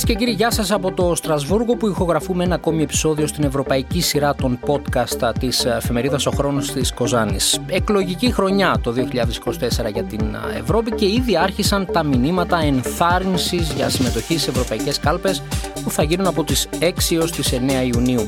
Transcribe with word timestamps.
Κυρίες 0.00 0.18
και 0.18 0.24
κύριοι, 0.24 0.36
γεια 0.36 0.50
σας 0.50 0.70
από 0.70 0.92
το 0.92 1.14
Στρασβούργο 1.14 1.76
που 1.76 1.88
ηχογραφούμε 1.88 2.44
ένα 2.44 2.54
ακόμη 2.54 2.82
επεισόδιο 2.82 3.26
στην 3.26 3.44
ευρωπαϊκή 3.44 4.00
σειρά 4.00 4.34
των 4.34 4.58
podcast 4.66 5.32
της 5.38 5.64
εφημερίδας 5.64 6.26
Ο 6.26 6.30
Χρόνος 6.30 6.72
της 6.72 6.92
Κοζάνης. 6.92 7.60
Εκλογική 7.66 8.32
χρονιά 8.32 8.78
το 8.82 8.92
2024 8.92 9.90
για 9.92 10.02
την 10.04 10.36
Ευρώπη 10.58 10.90
και 10.90 11.06
ήδη 11.06 11.36
άρχισαν 11.36 11.88
τα 11.92 12.02
μηνύματα 12.02 12.58
ενθάρρυνσης 12.62 13.72
για 13.72 13.88
συμμετοχή 13.88 14.38
σε 14.38 14.50
ευρωπαϊκές 14.50 15.00
κάλπες 15.00 15.42
που 15.82 15.90
θα 15.90 16.02
γίνουν 16.02 16.26
από 16.26 16.44
τις 16.44 16.68
6 16.78 17.16
έως 17.16 17.30
τις 17.30 17.52
9 17.52 17.84
Ιουνίου. 17.94 18.26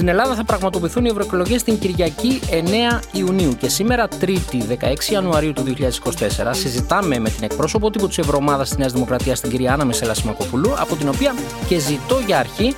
Στην 0.00 0.12
Ελλάδα 0.12 0.34
θα 0.34 0.44
πραγματοποιηθούν 0.44 1.04
οι 1.04 1.08
ευρωεκλογές 1.08 1.62
την 1.62 1.78
Κυριακή 1.78 2.40
9 2.50 3.00
Ιουνίου 3.12 3.56
και 3.56 3.68
σήμερα, 3.68 4.08
Τρίτη 4.08 4.64
16 4.68 5.12
Ιανουαρίου 5.12 5.52
του 5.52 5.62
2024, 5.62 6.50
συζητάμε 6.50 7.18
με 7.18 7.30
την 7.30 7.44
εκπρόσωπο 7.44 7.90
τύπου 7.90 8.08
της 8.08 8.18
Ευρωομάδας 8.18 8.68
της 8.68 8.78
Νέας 8.78 8.92
Δημοκρατίας, 8.92 9.40
την 9.40 9.50
κυρία 9.50 9.72
Άννα 9.72 9.84
Μεσέλα 9.84 10.14
Σιμακοπούλου, 10.14 10.72
από 10.78 10.96
την 10.96 11.08
οποία 11.08 11.34
και 11.68 11.78
ζητώ 11.78 12.18
για 12.26 12.38
αρχή 12.38 12.74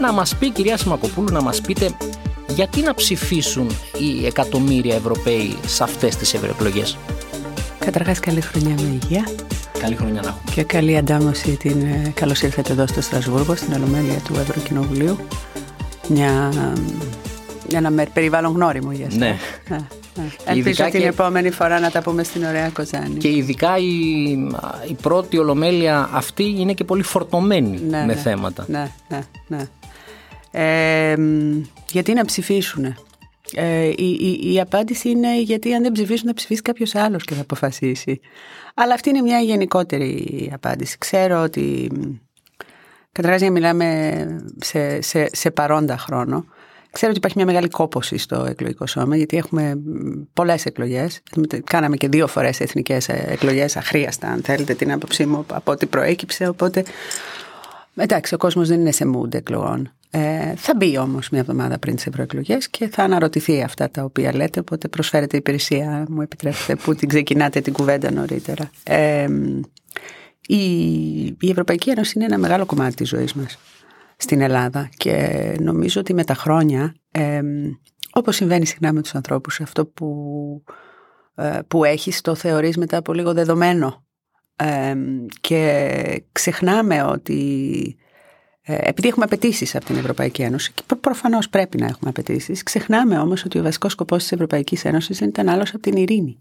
να 0.00 0.12
μας 0.12 0.36
πει, 0.36 0.50
κυρία 0.50 0.76
Σιμακοπούλου, 0.76 1.32
να 1.32 1.42
μας 1.42 1.60
πείτε 1.60 1.90
γιατί 2.48 2.80
να 2.80 2.94
ψηφίσουν 2.94 3.70
οι 3.98 4.26
εκατομμύρια 4.26 4.94
Ευρωπαίοι 4.94 5.56
σε 5.66 5.82
αυτές 5.82 6.16
τις 6.16 6.34
ευρωεκλογές. 6.34 6.96
Καταρχάς, 7.78 8.20
καλή 8.20 8.40
χρονιά 8.40 8.74
με 8.74 8.98
υγεία. 9.02 9.28
Καλή 9.78 9.94
χρονιά 9.94 10.20
να 10.22 10.28
έχουμε. 10.28 10.52
Και 10.54 10.62
καλή 10.62 10.96
αντάμωση 10.96 11.56
την. 11.56 11.80
Ε, 11.80 12.12
Καλώς 12.14 12.42
ήρθατε 12.42 12.72
εδώ 12.72 12.86
στο 12.86 13.00
Στρασβούργο, 13.00 13.56
στην 13.56 13.72
Ολομέλεια 13.72 14.18
του 14.18 14.34
Ευρωκοινοβουλίου 14.34 15.18
μια, 16.08 16.52
ένα 17.72 18.06
περιβάλλον 18.12 18.52
γνώριμο 18.52 18.92
για 18.92 19.06
εσάς. 19.06 19.18
Ναι. 19.18 19.38
ναι. 19.68 19.86
Ελπίζω 20.46 20.84
την 20.84 21.00
και... 21.00 21.06
επόμενη 21.06 21.50
φορά 21.50 21.80
να 21.80 21.90
τα 21.90 22.02
πούμε 22.02 22.22
στην 22.22 22.44
ωραία 22.44 22.68
Κοζάνη. 22.68 23.14
Και 23.14 23.28
ειδικά 23.28 23.76
η, 23.76 24.30
η 24.88 24.94
πρώτη 25.02 25.38
ολομέλεια 25.38 26.08
αυτή 26.12 26.54
είναι 26.58 26.72
και 26.72 26.84
πολύ 26.84 27.02
φορτωμένη 27.02 27.80
ναι, 27.88 27.98
με 27.98 28.04
ναι, 28.04 28.14
θέματα. 28.14 28.64
Ναι, 28.68 28.90
ναι, 29.08 29.20
ναι. 29.46 29.68
Ε, 30.50 31.16
γιατί 31.90 32.12
να 32.12 32.24
ψηφίσουν. 32.24 32.96
Ε, 33.54 33.86
η, 33.96 34.18
η, 34.20 34.52
η, 34.52 34.60
απάντηση 34.60 35.08
είναι 35.08 35.40
γιατί 35.40 35.74
αν 35.74 35.82
δεν 35.82 35.92
ψηφίσουν 35.92 36.26
θα 36.28 36.34
ψηφίσει 36.34 36.62
κάποιος 36.62 36.94
άλλος 36.94 37.24
και 37.24 37.34
θα 37.34 37.40
αποφασίσει. 37.40 38.20
Αλλά 38.74 38.94
αυτή 38.94 39.08
είναι 39.08 39.20
μια 39.20 39.38
γενικότερη 39.38 40.50
απάντηση. 40.54 40.98
Ξέρω 40.98 41.42
ότι 41.42 41.90
Καταρχάς, 43.16 43.40
για 43.40 43.50
μιλάμε 43.50 44.26
σε, 44.60 45.02
σε, 45.02 45.28
σε 45.32 45.50
παρόντα 45.50 45.98
χρόνο. 45.98 46.44
Ξέρω 46.92 47.10
ότι 47.10 47.18
υπάρχει 47.18 47.36
μια 47.36 47.46
μεγάλη 47.46 47.68
κόποση 47.68 48.18
στο 48.18 48.46
εκλογικό 48.48 48.86
σώμα, 48.86 49.16
γιατί 49.16 49.36
έχουμε 49.36 49.78
πολλές 50.32 50.64
εκλογές. 50.64 51.22
Κάναμε 51.64 51.96
και 51.96 52.08
δύο 52.08 52.26
φορές 52.26 52.60
εθνικές 52.60 53.08
εκλογές, 53.08 53.76
αχρίαστα, 53.76 54.28
αν 54.28 54.42
θέλετε 54.42 54.74
την 54.74 54.92
άποψή 54.92 55.26
μου, 55.26 55.44
από 55.52 55.72
ό,τι 55.72 55.86
προέκυψε. 55.86 56.48
Οπότε. 56.48 56.84
Εντάξει, 57.96 58.34
ο 58.34 58.36
κόσμος 58.36 58.68
δεν 58.68 58.80
είναι 58.80 58.92
σε 58.92 59.12
mood 59.14 59.34
εκλογών. 59.34 59.90
Ε, 60.10 60.54
θα 60.56 60.74
μπει 60.76 60.98
όμως 60.98 61.28
μια 61.28 61.40
εβδομάδα 61.40 61.78
πριν 61.78 61.94
τις 61.94 62.06
ευρωεκλογές 62.06 62.68
και 62.68 62.88
θα 62.88 63.02
αναρωτηθεί 63.02 63.62
αυτά 63.62 63.90
τα 63.90 64.02
οποία 64.02 64.34
λέτε. 64.34 64.60
Οπότε 64.60 64.88
προσφέρετε 64.88 65.36
υπηρεσία, 65.36 66.06
μου 66.08 66.20
επιτρέπετε, 66.20 66.76
που 66.76 66.94
την 66.94 67.08
ξεκινάτε 67.08 67.60
την 67.60 67.72
κουβέντα 67.72 68.10
νωρίτερα. 68.10 68.70
Ε, 68.84 69.28
η, 70.46 71.24
η 71.24 71.50
Ευρωπαϊκή 71.50 71.90
Ένωση 71.90 72.12
είναι 72.16 72.24
ένα 72.24 72.38
μεγάλο 72.38 72.66
κομμάτι 72.66 72.94
της 72.94 73.08
ζωής 73.08 73.34
μας 73.34 73.58
στην 74.16 74.40
Ελλάδα 74.40 74.88
και 74.96 75.56
νομίζω 75.60 76.00
ότι 76.00 76.14
με 76.14 76.24
τα 76.24 76.34
χρόνια, 76.34 76.94
ε, 77.10 77.40
όπως 78.12 78.36
συμβαίνει 78.36 78.66
συχνά 78.66 78.92
με 78.92 79.02
τους 79.02 79.14
ανθρώπους, 79.14 79.60
αυτό 79.60 79.86
που, 79.86 80.62
ε, 81.34 81.58
που 81.68 81.84
έχεις 81.84 82.20
το 82.20 82.34
θεωρείς 82.34 82.76
μετά 82.76 82.96
από 82.96 83.12
λίγο 83.12 83.32
δεδομένο 83.32 84.04
και 85.40 86.24
ξεχνάμε 86.32 87.02
ότι 87.02 87.96
ε, 88.62 88.78
επειδή 88.80 89.08
έχουμε 89.08 89.24
απαιτήσεις 89.24 89.74
από 89.74 89.84
την 89.84 89.96
Ευρωπαϊκή 89.96 90.42
Ένωση 90.42 90.72
και 90.72 90.82
προφανώς 91.00 91.48
πρέπει 91.48 91.78
να 91.78 91.86
έχουμε 91.86 92.10
απαιτήσεις, 92.10 92.62
ξεχνάμε 92.62 93.18
όμως 93.18 93.44
ότι 93.44 93.58
ο 93.58 93.62
βασικός 93.62 93.92
σκοπός 93.92 94.22
της 94.22 94.32
Ευρωπαϊκής 94.32 94.84
Ένωσης 94.84 95.18
δεν 95.18 95.28
ήταν 95.28 95.48
άλλος 95.48 95.68
από 95.70 95.82
την 95.82 95.96
ειρήνη. 95.96 96.38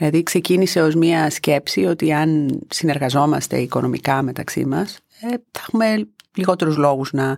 Δηλαδή 0.00 0.22
ξεκίνησε 0.22 0.82
ως 0.82 0.94
μια 0.94 1.30
σκέψη 1.30 1.84
ότι 1.84 2.12
αν 2.12 2.60
συνεργαζόμαστε 2.68 3.58
οικονομικά 3.58 4.22
μεταξύ 4.22 4.64
μας 4.64 4.98
ε, 5.20 5.28
θα 5.28 5.60
έχουμε 5.60 6.08
λιγότερους 6.34 6.76
λόγους 6.76 7.12
να 7.12 7.36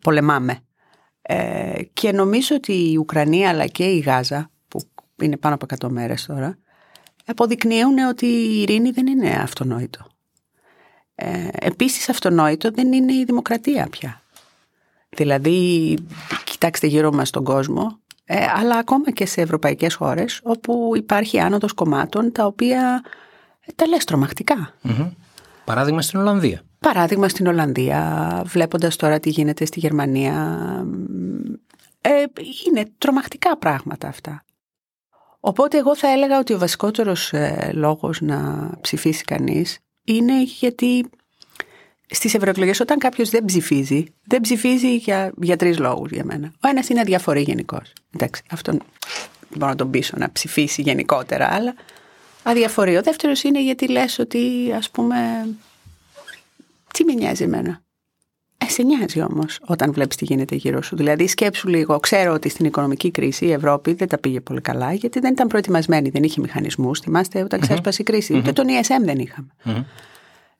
πολεμάμε. 0.00 0.58
Ε, 1.22 1.82
και 1.92 2.12
νομίζω 2.12 2.56
ότι 2.56 2.72
η 2.72 2.96
Ουκρανία 2.96 3.48
αλλά 3.48 3.66
και 3.66 3.84
η 3.84 3.98
Γάζα 3.98 4.50
που 4.68 4.80
είναι 5.22 5.36
πάνω 5.36 5.54
από 5.54 5.66
100 5.86 5.88
μέρες 5.88 6.26
τώρα 6.26 6.58
αποδεικνύουν 7.26 7.98
ότι 7.98 8.26
η 8.26 8.60
ειρήνη 8.60 8.90
δεν 8.90 9.06
είναι 9.06 9.30
αυτονόητο. 9.30 10.06
Ε, 11.14 11.48
επίσης 11.52 12.08
αυτονόητο 12.08 12.70
δεν 12.70 12.92
είναι 12.92 13.12
η 13.12 13.24
δημοκρατία 13.24 13.88
πια. 13.90 14.22
Δηλαδή 15.08 15.98
κοιτάξτε 16.44 16.86
γύρω 16.86 17.12
μας 17.12 17.30
τον 17.30 17.44
κόσμο 17.44 17.98
ε, 18.24 18.46
αλλά 18.56 18.76
ακόμα 18.76 19.10
και 19.10 19.26
σε 19.26 19.40
ευρωπαϊκές 19.40 19.94
χώρες 19.94 20.40
όπου 20.42 20.92
υπάρχει 20.96 21.40
άνοδος 21.40 21.72
κομμάτων 21.72 22.32
τα 22.32 22.46
οποία 22.46 23.02
τα 23.74 23.86
λες 23.86 24.04
τρομακτικά. 24.04 24.74
Παράδειγμα 25.64 26.02
στην 26.02 26.18
Ολλανδία. 26.18 26.62
Παράδειγμα 26.78 27.28
στην 27.28 27.46
Ολλανδία, 27.46 28.42
βλέποντας 28.46 28.96
τώρα 28.96 29.20
τι 29.20 29.30
γίνεται 29.30 29.64
στη 29.64 29.80
Γερμανία. 29.80 30.58
Ε, 32.00 32.24
είναι 32.66 32.84
τρομακτικά 32.98 33.58
πράγματα 33.58 34.08
αυτά. 34.08 34.44
Οπότε 35.40 35.78
εγώ 35.78 35.96
θα 35.96 36.08
έλεγα 36.08 36.38
ότι 36.38 36.52
ο 36.52 36.58
βασικότερος 36.58 37.32
ε, 37.32 37.70
λόγος 37.74 38.20
να 38.20 38.70
ψηφίσει 38.80 39.24
κανείς 39.24 39.78
είναι 40.04 40.42
γιατί 40.42 41.10
Στις 42.14 42.34
ευρωεκλογές, 42.34 42.80
όταν 42.80 42.98
κάποιος 42.98 43.30
δεν 43.30 43.44
ψηφίζει, 43.44 44.04
δεν 44.24 44.40
ψηφίζει 44.40 44.96
για, 44.96 45.32
για 45.42 45.56
τρεις 45.56 45.78
λόγους 45.78 46.10
για 46.10 46.24
μένα. 46.24 46.52
Ο 46.64 46.68
ένας 46.68 46.88
είναι 46.88 47.00
αδιαφορή 47.00 47.40
γενικώς. 47.42 47.92
Εντάξει, 48.14 48.42
αυτόν 48.50 48.82
μπορώ 49.54 49.70
να 49.70 49.76
τον 49.76 49.90
πείσω 49.90 50.14
να 50.18 50.32
ψηφίσει 50.32 50.82
γενικότερα, 50.82 51.48
αλλά 51.48 51.74
αδιαφορεί. 52.42 52.96
Ο 52.96 53.02
δεύτερος 53.02 53.42
είναι 53.42 53.62
γιατί 53.62 53.88
λες 53.88 54.18
ότι, 54.18 54.72
ας 54.76 54.90
πούμε, 54.90 55.16
τι 56.92 57.04
με 57.04 57.12
νοιάζει 57.12 57.42
εμένα. 57.42 57.82
Ε, 58.58 58.68
σε 58.68 58.82
νοιάζει 58.82 59.20
όμως 59.22 59.58
όταν 59.66 59.92
βλέπεις 59.92 60.16
τι 60.16 60.24
γίνεται 60.24 60.54
γύρω 60.54 60.82
σου. 60.82 60.96
Δηλαδή, 60.96 61.26
σκέψου 61.26 61.68
λίγο. 61.68 62.00
Ξέρω 62.00 62.32
ότι 62.32 62.48
στην 62.48 62.64
οικονομική 62.64 63.10
κρίση 63.10 63.46
η 63.46 63.52
Ευρώπη 63.52 63.92
δεν 63.92 64.08
τα 64.08 64.18
πήγε 64.18 64.40
πολύ 64.40 64.60
καλά, 64.60 64.92
γιατί 64.92 65.20
δεν 65.20 65.32
ήταν 65.32 65.48
προετοιμασμένη, 65.48 66.08
δεν 66.08 66.22
είχε 66.22 66.40
μηχανισμούς. 66.40 67.00
Θυμάστε, 67.00 67.42
όταν 67.42 67.60
ξέσπασε 67.60 68.02
η 68.02 68.04
κρίση, 68.04 68.36
ούτε 68.36 68.52
τον 68.52 68.66
ESM 68.68 69.04
δεν 69.04 69.18
είχαμε. 69.18 69.48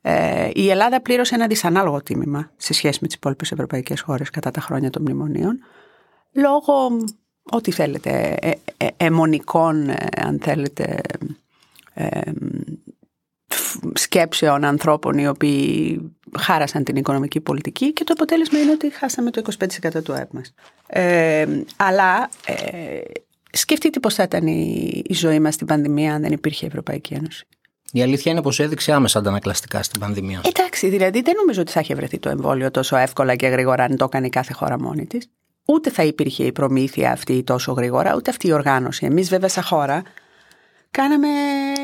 Ε, 0.07 0.51
η 0.55 0.71
Ελλάδα 0.71 1.01
πλήρωσε 1.01 1.35
ένα 1.35 1.47
δυσανάλογο 1.47 2.03
τίμημα 2.03 2.51
σε 2.57 2.73
σχέση 2.73 2.99
με 3.01 3.07
τις 3.07 3.17
υπόλοιπες 3.17 3.53
ευρωπαϊκές 3.53 4.01
χώρες 4.01 4.31
κατά 4.31 4.51
τα 4.51 4.61
χρόνια 4.61 4.91
των 4.91 5.03
μνημονίων 5.03 5.59
λόγω 6.33 6.99
ό,τι 7.43 7.71
θέλετε 7.71 8.37
ε, 8.41 8.53
ε, 8.77 8.87
αιμονικών 8.97 9.91
αν 10.17 10.39
θέλετε 10.43 11.01
σκέψεων 13.95 14.65
ανθρώπων 14.65 15.19
οι 15.19 15.29
οποίοι 15.29 16.01
χάρασαν 16.39 16.85
την 16.85 16.97
οικονομική 16.97 17.41
πολιτική 17.41 17.93
και 17.93 18.05
το 18.05 18.13
αποτέλεσμα 18.13 18.59
είναι 18.59 18.71
ότι 18.71 18.91
χάσαμε 18.91 19.31
το 19.31 19.43
25% 19.95 20.05
του 20.05 20.13
ΑΕΠ 20.13 20.33
μας. 20.33 20.55
αλλά 21.77 22.29
σκεφτείτε 23.51 24.01
πώς 24.01 24.15
θα 24.15 24.23
ήταν 24.23 24.47
η, 24.47 25.03
η 25.07 25.15
ζωή 25.15 25.41
μας 25.41 25.55
στην 25.55 25.67
πανδημία 25.67 26.15
αν 26.15 26.23
δεν 26.23 26.33
υπήρχε 26.33 26.65
η 26.65 26.69
Ευρωπαϊκή 26.69 27.15
Ένωση. 27.15 27.47
Η 27.97 28.03
αλήθεια 28.03 28.33
είναι 28.33 28.43
πως 28.43 28.61
έδειξε 28.61 28.93
άμεσα 28.93 29.19
αντανακλαστικά 29.19 29.83
στην 29.83 30.01
πανδημία. 30.01 30.41
Εντάξει, 30.45 30.89
δηλαδή 30.89 31.23
δεν 31.23 31.35
νομίζω 31.37 31.61
ότι 31.61 31.73
θα 31.73 31.81
είχε 31.81 31.95
βρεθεί 31.95 32.19
το 32.19 32.29
εμβόλιο 32.29 32.71
τόσο 32.71 32.97
εύκολα 32.97 33.35
και 33.37 33.47
γρήγορα 33.47 33.85
αν 33.85 33.97
το 33.97 34.05
έκανε 34.05 34.29
κάθε 34.29 34.53
χώρα 34.53 34.81
μόνη 34.81 35.07
της. 35.07 35.31
Ούτε 35.65 35.91
θα 35.91 36.03
υπήρχε 36.03 36.45
η 36.45 36.53
προμήθεια 36.53 37.13
αυτή 37.13 37.43
τόσο 37.43 37.73
γρήγορα, 37.73 38.15
ούτε 38.15 38.31
αυτή 38.31 38.47
η 38.47 38.53
οργάνωση. 38.53 39.07
Εμείς, 39.07 39.29
βέβαια, 39.29 39.49
σαν 39.49 39.63
χώρα, 39.63 40.03
κάναμε 40.91 41.29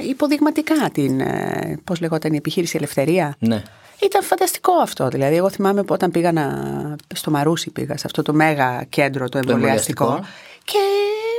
υποδειγματικά 0.09 0.91
την. 0.93 1.21
Ε, 1.21 1.79
Πώς 1.85 2.01
λεγόταν 2.01 2.33
η 2.33 2.37
επιχείρηση 2.37 2.77
Ελευθερία. 2.77 3.37
Ναι. 3.39 3.63
Ήταν 4.03 4.23
φανταστικό 4.23 4.73
αυτό. 4.73 5.09
Δηλαδή, 5.09 5.37
εγώ 5.37 5.51
θυμάμαι 5.51 5.83
που 5.83 5.95
όταν 5.95 6.11
πήγα 6.11 6.33
στο 7.15 7.31
Μαρούσι, 7.31 7.71
πήγα 7.71 7.97
σε 7.97 8.03
αυτό 8.07 8.23
το 8.23 8.33
μέγα 8.33 8.85
κέντρο 8.89 9.29
το 9.29 9.39
εμβολιαστικό. 9.39 10.21
Και 10.65 10.79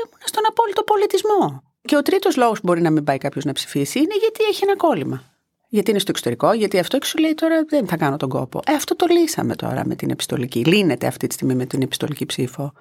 ήμουν 0.04 0.22
στον 0.24 0.44
απόλυτο 0.50 0.84
πολιτισμό. 0.84 1.64
Και 1.82 1.96
ο 1.96 2.02
τρίτος 2.02 2.38
λόγος 2.38 2.60
που 2.60 2.68
μπορεί 2.68 2.82
να 2.82 2.90
μην 2.90 3.04
πάει 3.04 3.18
κάποιος 3.18 3.46
να 3.46 3.52
ψηφίσει 3.52 4.00
είναι 4.00 4.16
γιατί 4.20 4.44
έχει 4.50 4.64
ένα 4.64 4.76
κόλλημα. 4.76 5.24
Γιατί 5.68 5.90
είναι 5.90 6.00
στο 6.00 6.12
εξωτερικό, 6.12 6.54
γιατί 6.54 6.80
αυτό 6.80 6.98
σου 7.04 7.18
λέει 7.18 7.34
τώρα 7.34 7.66
δεν 7.70 7.88
θα 7.88 7.98
κάνω 7.98 8.18
τον 8.18 8.30
κόπο. 8.30 8.60
Ε, 8.66 8.74
αυτό 8.74 8.96
το 8.96 9.06
λύσαμε 9.10 9.56
τώρα 9.56 9.86
με 9.86 9.96
την 9.96 10.10
επιστολική. 10.10 10.64
Λύνεται 10.66 11.08
αυτή 11.08 11.28
τη 11.28 11.34
στιγμή 11.34 11.56
με 11.56 11.66
την 11.66 11.82
επιστολική 11.82 12.26
ψήφο. 12.26 12.74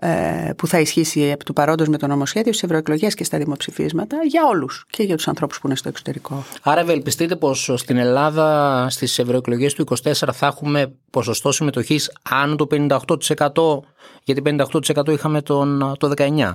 Ε, 0.00 0.50
που 0.56 0.66
θα 0.66 0.80
ισχύσει 0.80 1.20
επί 1.20 1.44
του 1.44 1.52
παρόντος 1.52 1.88
με 1.88 1.98
το 1.98 2.06
νομοσχέδιο 2.06 2.52
στις 2.52 2.64
ευρωεκλογές 2.64 3.14
και 3.14 3.24
στα 3.24 3.38
δημοψηφίσματα 3.38 4.16
για 4.24 4.46
όλους 4.46 4.84
και 4.90 5.02
για 5.02 5.16
τους 5.16 5.28
ανθρώπους 5.28 5.60
που 5.60 5.66
είναι 5.66 5.76
στο 5.76 5.88
εξωτερικό. 5.88 6.44
Άρα, 6.62 6.80
ευελπιστείτε 6.80 7.36
πως 7.36 7.72
στην 7.74 7.96
Ελλάδα 7.96 8.86
στις 8.90 9.18
ευρωεκλογές 9.18 9.74
του 9.74 9.84
24 10.02 10.12
θα 10.32 10.46
έχουμε 10.46 10.94
ποσοστό 11.10 11.52
συμμετοχής 11.52 12.12
άνω 12.22 12.56
το 12.56 12.66
58%, 12.70 13.80
γιατί 14.24 14.42
58% 14.44 15.08
είχαμε 15.08 15.42
τον, 15.42 15.94
το 15.98 16.12
19%. 16.16 16.52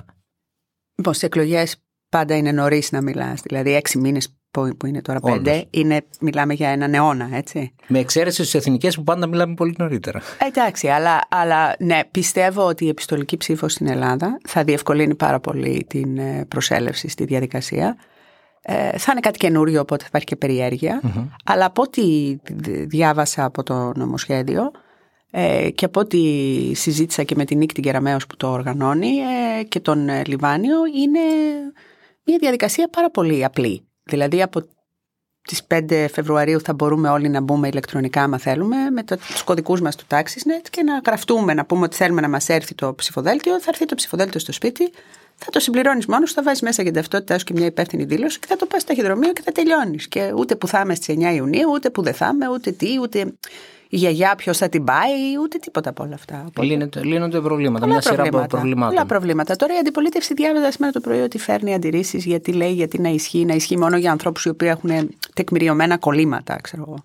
Λοιπόν, 0.94 1.14
στι 1.14 1.26
εκλογές 1.26 1.76
πάντα 2.08 2.36
είναι 2.36 2.52
νωρίς 2.52 2.92
να 2.92 3.02
μιλάς. 3.02 3.40
Δηλαδή, 3.40 3.74
έξι 3.74 3.98
μήνες 3.98 4.36
που, 4.50 4.76
που 4.76 4.86
είναι 4.86 5.02
τώρα 5.02 5.20
πέντε, 5.20 5.66
είναι, 5.70 6.04
μιλάμε 6.20 6.54
για 6.54 6.68
έναν 6.68 6.94
αιώνα, 6.94 7.28
έτσι. 7.32 7.74
Με 7.86 7.98
εξαίρεση 7.98 8.44
στις 8.44 8.54
εθνικές 8.54 8.96
που 8.96 9.02
πάντα 9.02 9.26
μιλάμε 9.26 9.54
πολύ 9.54 9.74
νωρίτερα. 9.78 10.22
Εντάξει, 10.38 10.88
αλλά, 10.88 11.20
αλλά 11.28 11.74
ναι, 11.78 12.00
πιστεύω 12.10 12.66
ότι 12.66 12.84
η 12.84 12.88
επιστολική 12.88 13.36
ψήφος 13.36 13.72
στην 13.72 13.86
Ελλάδα 13.86 14.38
θα 14.48 14.64
διευκολύνει 14.64 15.14
πάρα 15.14 15.40
πολύ 15.40 15.84
την 15.88 16.18
ε, 16.18 16.44
προσέλευση 16.48 17.08
στη 17.08 17.24
διαδικασία. 17.24 17.96
Ε, 18.62 18.98
θα 18.98 19.12
είναι 19.12 19.20
κάτι 19.20 19.38
καινούριο, 19.38 19.80
οπότε 19.80 20.02
θα 20.02 20.08
υπάρχει 20.08 20.26
και 20.26 20.36
περιεργεια 20.36 21.00
Αλλά 21.44 21.64
από 21.64 21.82
ό,τι 21.82 22.36
διάβασα 22.86 23.44
από 23.44 23.62
το 23.62 23.92
νομοσχέδιο 23.96 24.70
ε, 25.34 25.70
και 25.70 25.84
από 25.84 26.00
ό,τι 26.00 26.18
συζήτησα 26.74 27.22
και 27.22 27.34
με 27.34 27.44
την 27.44 27.58
Νίκη 27.58 27.74
την 27.74 27.82
Κεραμέως 27.82 28.26
που 28.26 28.36
το 28.36 28.50
οργανώνει 28.50 29.16
ε, 29.58 29.62
και 29.62 29.80
τον 29.80 30.08
ε, 30.08 30.22
Λιβάνιο, 30.26 30.78
είναι 30.94 31.20
μια 32.24 32.38
διαδικασία 32.40 32.88
πάρα 32.88 33.10
πολύ 33.10 33.44
απλή. 33.44 33.86
Δηλαδή 34.02 34.42
από 34.42 34.62
τις 35.42 35.66
5 35.74 36.06
Φεβρουαρίου 36.12 36.60
θα 36.60 36.72
μπορούμε 36.72 37.08
όλοι 37.08 37.28
να 37.28 37.40
μπούμε 37.40 37.68
ηλεκτρονικά 37.68 38.22
άμα 38.22 38.38
θέλουμε 38.38 38.76
με 38.90 39.02
τους 39.02 39.42
κωδικούς 39.42 39.80
μας 39.80 39.96
του 39.96 40.04
TaxisNet 40.10 40.66
και 40.70 40.82
να 40.82 41.00
γραφτούμε, 41.06 41.54
να 41.54 41.64
πούμε 41.64 41.84
ότι 41.84 41.96
θέλουμε 41.96 42.20
να 42.20 42.28
μας 42.28 42.48
έρθει 42.48 42.74
το 42.74 42.94
ψηφοδέλτιο, 42.94 43.60
θα 43.60 43.66
έρθει 43.68 43.84
το 43.84 43.94
ψηφοδέλτιο 43.94 44.40
στο 44.40 44.52
σπίτι, 44.52 44.92
θα 45.34 45.50
το 45.50 45.60
συμπληρώνεις 45.60 46.06
μόνος 46.06 46.28
σου, 46.28 46.34
θα 46.34 46.42
βάζεις 46.42 46.62
μέσα 46.62 46.82
για 46.82 46.90
την 46.92 47.00
ταυτότητά 47.00 47.38
σου 47.38 47.44
και 47.44 47.52
μια 47.52 47.66
υπεύθυνη 47.66 48.04
δήλωση 48.04 48.38
και 48.38 48.46
θα 48.46 48.56
το 48.56 48.66
πας 48.66 48.82
στο 48.82 48.94
ταχυδρομείο 48.94 49.32
και 49.32 49.42
θα 49.44 49.52
τελειώνεις. 49.52 50.08
Και 50.08 50.32
ούτε 50.36 50.56
που 50.56 50.66
θα 50.66 50.80
είμαι 50.80 50.94
στις 50.94 51.14
9 51.18 51.34
Ιουνίου, 51.34 51.70
ούτε 51.72 51.90
που 51.90 52.02
δεν 52.02 52.14
θα 52.14 52.30
είμαι, 52.34 52.48
ούτε 52.48 52.70
τι, 52.70 52.98
ούτε 53.00 53.32
η 53.94 53.96
γιαγιά 53.96 54.34
ποιος 54.34 54.58
θα 54.58 54.68
την 54.68 54.84
πάει, 54.84 55.38
ούτε 55.42 55.58
τίποτα 55.58 55.90
από 55.90 56.02
όλα 56.02 56.14
αυτά. 56.14 56.50
Λύνονται, 56.60 57.04
λύνονται 57.04 57.40
προβλήματα, 57.40 57.86
μια 57.86 58.00
σειρά 58.00 58.22
από 58.22 58.46
προβλημάτων. 58.48 58.94
Πολλά 58.94 59.06
προβλήματα. 59.06 59.56
Τώρα 59.56 59.74
η 59.74 59.78
αντιπολίτευση 59.78 60.34
διάβαζα 60.34 60.70
σήμερα 60.70 60.92
το 60.92 61.00
πρωί 61.00 61.20
ότι 61.20 61.38
φέρνει 61.38 61.74
αντιρρήσεις 61.74 62.24
γιατί 62.24 62.52
λέει 62.52 62.72
γιατί 62.72 63.00
να 63.00 63.08
ισχύει, 63.08 63.44
να 63.44 63.54
ισχύει 63.54 63.78
μόνο 63.78 63.96
για 63.96 64.10
ανθρώπους 64.10 64.44
οι 64.44 64.48
οποίοι 64.48 64.68
έχουν 64.70 65.10
τεκμηριωμένα 65.34 65.98
κολλήματα, 65.98 66.58
ξέρω 66.62 66.84
εγώ. 66.88 67.02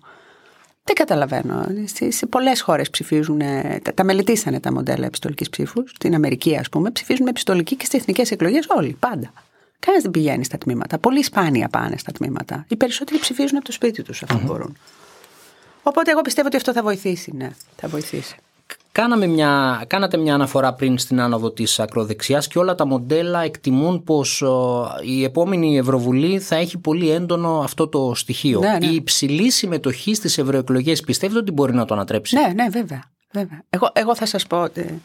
Δεν 0.84 0.94
καταλαβαίνω. 0.94 1.66
Σε 2.08 2.26
πολλές 2.26 2.60
χώρες 2.60 2.90
ψηφίζουν, 2.90 3.38
τα, 3.82 3.94
τα 3.94 4.04
μελετήσανε 4.04 4.60
τα 4.60 4.72
μοντέλα 4.72 5.06
επιστολικής 5.06 5.50
ψήφους. 5.50 5.90
Στην 5.94 6.14
Αμερική, 6.14 6.56
ας 6.56 6.68
πούμε, 6.68 6.90
ψηφίζουν 6.90 7.26
επιστολική 7.26 7.76
και 7.76 7.84
στις 7.84 8.00
εθνικές 8.00 8.30
εκλογές 8.30 8.66
όλοι, 8.68 8.96
πάντα. 8.98 9.32
Κανένας 9.78 10.02
δεν 10.02 10.10
πηγαίνει 10.10 10.44
στα 10.44 10.58
τμήματα. 10.58 10.98
Πολύ 10.98 11.22
σπάνια 11.22 11.68
πάνε 11.68 11.96
στα 11.96 12.12
τμήματα. 12.12 12.64
Οι 12.68 12.76
περισσότεροι 12.76 13.18
ψηφίζουν 13.18 13.56
από 13.56 13.66
το 13.66 13.72
σπίτι 13.72 14.02
τους 14.02 14.22
αφού 14.22 14.38
μπορούν. 14.44 14.76
Οπότε 15.88 16.10
εγώ 16.10 16.20
πιστεύω 16.20 16.46
ότι 16.46 16.56
αυτό 16.56 16.72
θα 16.72 16.82
βοηθήσει, 16.82 17.32
ναι, 17.36 17.50
θα 17.76 17.88
βοηθήσει. 17.88 18.36
Κάναμε 18.92 19.26
μια, 19.26 19.84
κάνατε 19.86 20.16
μια 20.16 20.34
αναφορά 20.34 20.74
πριν 20.74 20.98
στην 20.98 21.20
άνοδο 21.20 21.50
της 21.50 21.80
ακροδεξιάς 21.80 22.48
και 22.48 22.58
όλα 22.58 22.74
τα 22.74 22.86
μοντέλα 22.86 23.42
εκτιμούν 23.42 24.04
πως 24.04 24.44
η 25.04 25.24
επόμενη 25.24 25.78
Ευρωβουλή 25.78 26.38
θα 26.38 26.56
έχει 26.56 26.78
πολύ 26.78 27.10
έντονο 27.10 27.60
αυτό 27.60 27.88
το 27.88 28.12
στοιχείο. 28.14 28.60
Ναι, 28.60 28.78
ναι. 28.80 28.86
Η 28.86 28.94
υψηλή 28.94 29.50
συμμετοχή 29.50 30.14
στις 30.14 30.38
ευρωεκλογές 30.38 31.00
πιστεύετε 31.00 31.38
ότι 31.38 31.52
μπορεί 31.52 31.74
να 31.74 31.84
το 31.84 31.94
ανατρέψει; 31.94 32.36
Ναι, 32.36 32.52
ναι 32.54 32.68
βέβαια. 32.68 33.02
βέβαια. 33.32 33.62
Εγώ, 33.70 33.90
εγώ 33.92 34.14
θα 34.14 34.26
σας 34.26 34.46
πω 34.46 34.62
ότι 34.62 35.02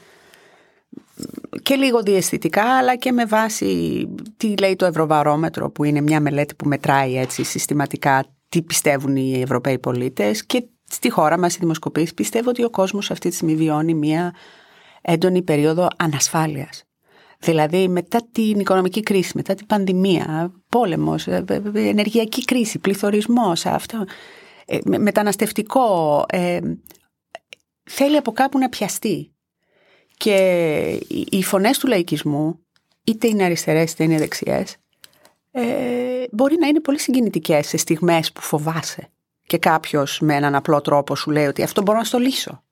και 1.64 1.76
λίγο 1.76 2.02
διαισθητικά 2.02 2.78
αλλά 2.78 2.96
και 2.96 3.12
με 3.12 3.26
βάση 3.26 4.08
τι 4.38 4.58
λέει 4.58 4.76
το 4.76 4.86
Ευρωβαρόμετρο 4.86 5.70
που 5.70 5.84
είναι 5.84 6.02
μια 6.02 6.20
μελέτη 6.20 6.56
που 6.56 6.68
μετράει 6.68 7.18
έτσι 7.18 7.44
συστηματικά 7.44 8.26
τι 8.54 8.62
πιστεύουν 8.62 9.16
οι 9.16 9.42
Ευρωπαίοι 9.42 9.80
πολίτες 9.80 10.46
και 10.46 10.64
στη 10.90 11.10
χώρα 11.10 11.40
μας 11.40 11.56
οι 11.56 11.58
δημοσκοπήσεις 11.60 12.14
πιστεύω 12.14 12.50
ότι 12.50 12.64
ο 12.64 12.70
κόσμος 12.70 13.12
αυτή 13.12 13.30
τη 13.30 13.36
στιγμή 13.36 13.56
βιώνει 13.56 13.94
μια 13.94 14.36
έντονη 15.02 15.42
περίοδο 15.42 15.88
ανασφάλειας. 15.98 16.84
Δηλαδή 17.40 17.88
μετά 17.88 18.28
την 18.32 18.60
οικονομική 18.60 19.02
κρίση, 19.02 19.32
μετά 19.36 19.54
την 19.54 19.66
πανδημία, 19.66 20.54
πόλεμος, 20.70 21.28
ε, 21.28 21.44
ε, 21.48 21.62
ε, 21.74 21.88
ενεργειακή 21.88 22.44
κρίση, 22.44 22.80
πληθωρισμός, 22.80 23.66
αυτό, 23.66 24.06
μεταναστευτικό, 24.86 26.26
θέλει 27.84 28.18
από 28.18 28.32
κάπου 28.32 28.58
να 28.58 28.70
πιαστεί. 28.70 29.34
Και 30.18 30.38
οι 31.30 31.44
φωνές 31.44 31.78
του 31.78 31.88
λαϊκισμού, 31.88 32.60
είτε 33.04 33.28
είναι 33.28 33.44
αριστερές 33.44 33.92
είτε 33.92 34.04
είναι 34.04 34.18
δεξιές, 34.18 34.78
μπορεί 36.32 36.56
να 36.60 36.68
είναι 36.68 36.80
πολύ 36.80 37.00
συγκινητικές 37.00 37.68
σε 37.68 37.78
στιγμές 37.78 38.32
που 38.32 38.42
φοβάσαι 38.42 39.10
και 39.48 39.58
κάποιος 39.58 40.20
με 40.20 40.36
έναν 40.36 40.56
απλό 40.56 40.82
τρόπο 40.82 41.16
σου 41.16 41.32
λέει 41.32 41.46
ότι 41.46 41.64
αυτό 41.64 41.82
μπορώ 41.82 41.98
να 41.98 42.04
στο 42.04 42.18
λύσω. 42.18 42.64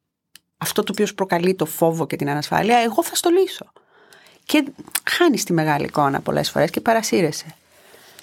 Αυτό 0.58 0.84
το 0.84 0.92
οποίο 0.92 1.06
σου 1.06 1.16
προκαλεί 1.16 1.54
το 1.56 1.66
φόβο 1.66 2.08
και 2.08 2.16
την 2.16 2.30
ανασφάλεια, 2.30 2.78
εγώ 2.78 3.04
θα 3.04 3.16
στο 3.16 3.30
λύσω. 3.30 3.72
Και 4.46 4.64
χάνεις 5.10 5.44
τη 5.44 5.54
μεγάλη 5.54 5.86
εικόνα 5.86 6.20
πολλές 6.20 6.50
φορές 6.50 6.70
και 6.70 6.82
παρασύρεσαι. 6.82 7.56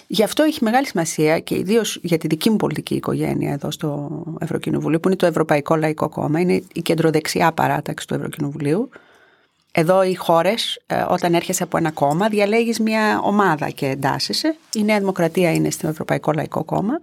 Γι' 0.07 0.23
αυτό 0.23 0.43
έχει 0.43 0.63
μεγάλη 0.63 0.87
σημασία 0.87 1.39
και 1.39 1.55
ιδίως 1.55 1.99
για 2.01 2.17
τη 2.17 2.27
δική 2.27 2.49
μου 2.49 2.55
πολιτική 2.55 2.95
οικογένεια 2.95 3.51
εδώ 3.51 3.71
στο 3.71 4.23
Ευρωκοινοβουλίο, 4.39 4.99
που 4.99 5.07
είναι 5.07 5.17
το 5.17 5.25
Ευρωπαϊκό 5.25 5.75
Λαϊκό 5.75 6.09
Κόμμα, 6.09 6.39
είναι 6.39 6.63
η 6.73 6.81
κεντροδεξιά 6.81 7.51
παράταξη 7.51 8.07
του 8.07 8.13
Ευρωκοινοβουλίου. 8.13 8.89
Εδώ 9.71 10.03
οι 10.03 10.15
χώρες, 10.15 10.81
ε, 10.85 11.05
όταν 11.07 11.33
έρχεσαι 11.33 11.63
από 11.63 11.77
ένα 11.77 11.91
κόμμα, 11.91 12.29
διαλέγεις 12.29 12.79
μια 12.79 13.19
ομάδα 13.23 13.69
και 13.69 13.85
εντάσσεσαι. 13.85 14.55
Η 14.73 14.83
Νέα 14.83 14.99
Δημοκρατία 14.99 15.53
είναι 15.53 15.69
στο 15.69 15.87
Ευρωπαϊκό 15.87 16.31
Λαϊκό 16.31 16.63
Κόμμα. 16.63 16.93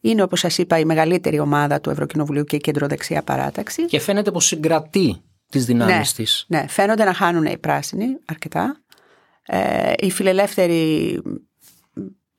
Είναι, 0.00 0.22
όπως 0.22 0.40
σας 0.40 0.58
είπα, 0.58 0.78
η 0.78 0.84
μεγαλύτερη 0.84 1.38
ομάδα 1.38 1.80
του 1.80 1.90
Ευρωκοινοβουλίου 1.90 2.44
και 2.44 2.56
η 2.56 2.60
κεντροδεξιά 2.60 3.22
παράταξη. 3.22 3.86
Και 3.86 4.00
φαίνεται 4.00 4.30
πως 4.30 4.46
συγκρατεί 4.46 5.22
τις 5.50 5.64
δυνάμεις 5.64 5.94
ναι, 5.96 6.24
της. 6.24 6.44
Ναι, 6.48 6.64
φαίνονται 6.68 7.04
να 7.04 7.14
χάνουν 7.14 7.44
οι 7.44 7.58
πράσινοι 7.58 8.06
αρκετά. 8.24 8.80
Ε, 9.46 9.92
οι 9.98 10.10
φιλελεύθεροι 10.10 11.22